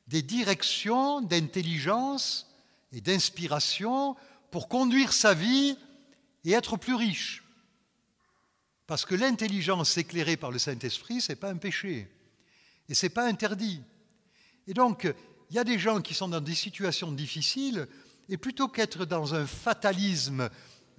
[0.08, 2.54] des directions d'intelligence
[2.92, 4.18] et d'inspiration
[4.52, 5.78] pour conduire sa vie
[6.44, 7.46] et être plus riche.
[8.88, 12.10] Parce que l'intelligence éclairée par le Saint-Esprit, ce n'est pas un péché.
[12.90, 13.82] Et ce n'est pas interdit.
[14.68, 15.08] Et donc,
[15.50, 17.88] il y a des gens qui sont dans des situations difficiles,
[18.28, 20.50] et plutôt qu'être dans un fatalisme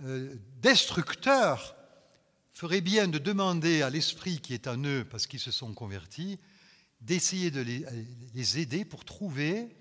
[0.03, 1.77] euh, destructeur,
[2.53, 6.39] ferait bien de demander à l'esprit qui est en eux, parce qu'ils se sont convertis,
[7.01, 9.77] d'essayer de les aider pour trouver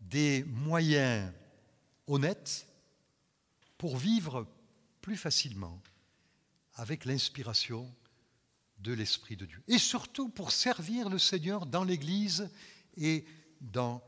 [0.00, 1.30] des moyens
[2.06, 2.66] honnêtes
[3.78, 4.46] pour vivre
[5.00, 5.80] plus facilement
[6.74, 7.90] avec l'inspiration
[8.78, 9.62] de l'Esprit de Dieu.
[9.68, 12.50] Et surtout pour servir le Seigneur dans l'Église
[12.96, 13.24] et
[13.60, 14.02] dans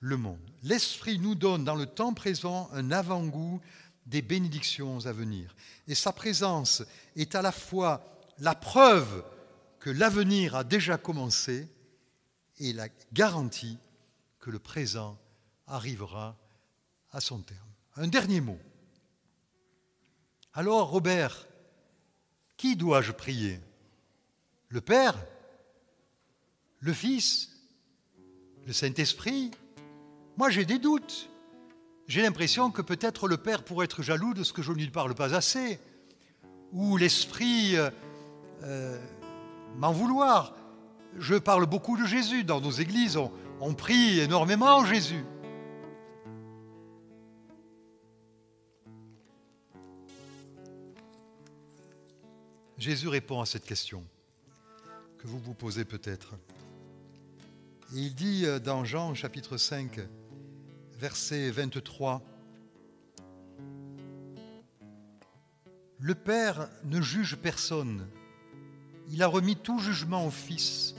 [0.00, 0.50] le monde.
[0.62, 3.60] L'Esprit nous donne dans le temps présent un avant-goût
[4.06, 5.54] des bénédictions à venir.
[5.86, 6.82] Et sa présence
[7.16, 8.04] est à la fois
[8.38, 9.24] la preuve
[9.78, 11.68] que l'avenir a déjà commencé
[12.58, 13.78] et la garantie
[14.38, 15.18] que le présent
[15.66, 16.36] arrivera
[17.10, 17.58] à son terme.
[17.96, 18.58] Un dernier mot.
[20.54, 21.46] Alors, Robert,
[22.56, 23.60] qui dois-je prier?
[24.68, 25.16] Le Père?
[26.80, 27.50] Le Fils?
[28.66, 29.50] Le Saint-Esprit?
[30.36, 31.28] Moi, j'ai des doutes.
[32.12, 34.90] J'ai l'impression que peut-être le Père pourrait être jaloux de ce que je ne lui
[34.90, 35.80] parle pas assez,
[36.70, 37.88] ou l'Esprit euh,
[38.64, 38.98] euh,
[39.78, 40.54] m'en vouloir.
[41.16, 43.32] Je parle beaucoup de Jésus dans nos églises, on,
[43.62, 45.24] on prie énormément Jésus.
[52.76, 54.04] Jésus répond à cette question
[55.16, 56.34] que vous vous posez peut-être.
[57.94, 59.98] Il dit euh, dans Jean chapitre 5,
[61.02, 62.22] verset 23,
[65.98, 68.06] Le Père ne juge personne,
[69.10, 70.94] il a remis tout jugement au Fils,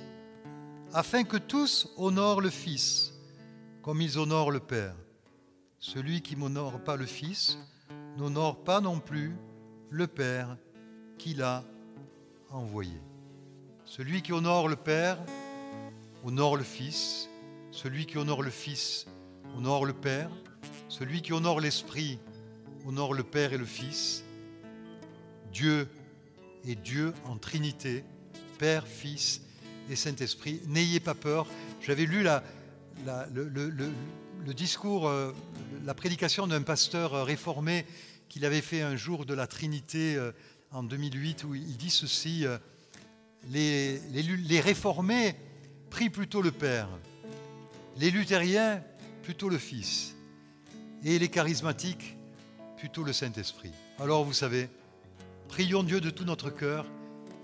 [0.91, 3.14] afin que tous honorent le Fils,
[3.82, 4.93] comme ils honorent le Père.
[5.80, 7.58] Celui qui n'honore pas le Fils
[8.18, 9.38] n'honore pas non plus
[9.89, 10.58] le Père
[11.18, 11.64] qu'il a
[12.49, 12.99] envoyé.
[13.86, 15.18] Celui qui honore le Père
[16.26, 17.30] honore le Fils.
[17.72, 19.08] Celui qui honore le Fils
[19.56, 20.30] honore le Père.
[20.89, 22.20] Celui qui honore l'Esprit
[22.86, 24.24] honore le Père et le Fils.
[25.51, 25.88] Dieu
[26.68, 28.04] est Dieu en Trinité,
[28.58, 29.41] Père, Fils
[29.89, 30.62] et Saint-Esprit.
[30.68, 31.47] N'ayez pas peur.
[31.82, 32.43] J'avais lu la,
[33.34, 35.32] le, discours, euh,
[35.86, 37.86] la prédication d'un pasteur euh, réformé
[38.34, 40.32] qu'il avait fait un jour de la Trinité euh,
[40.72, 42.58] en 2008 où il dit ceci, euh,
[43.49, 45.36] les, les, réformés
[45.91, 46.89] prient plutôt le Père,
[47.97, 48.82] les luthériens
[49.24, 50.15] plutôt le Fils,
[51.03, 52.17] et les charismatiques
[52.78, 53.71] plutôt le Saint-Esprit.
[53.99, 54.69] Alors vous savez,
[55.47, 56.86] prions Dieu de tout notre cœur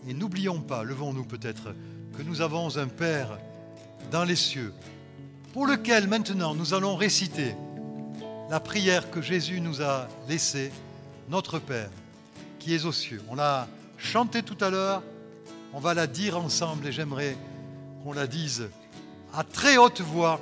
[0.08, 1.74] et n'oublions pas, levons-nous peut-être,
[2.18, 3.40] que nous avons un Père
[4.12, 4.74] dans les cieux,
[5.54, 7.56] pour lequel maintenant nous allons réciter
[8.50, 10.72] la prière que Jésus nous a laissée,
[11.30, 11.90] notre Père
[12.60, 13.22] qui est aux cieux.
[13.30, 15.02] On l'a chanté tout à l'heure,
[15.74, 17.38] on va la dire ensemble et j'aimerais
[18.04, 18.70] qu'on la dise
[19.34, 20.42] à très haute voix,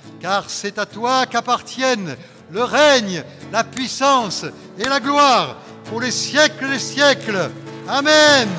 [0.21, 2.15] car c'est à toi qu'appartiennent
[2.51, 4.45] le règne, la puissance
[4.77, 7.49] et la gloire pour les siècles des siècles.
[7.87, 8.49] Amen.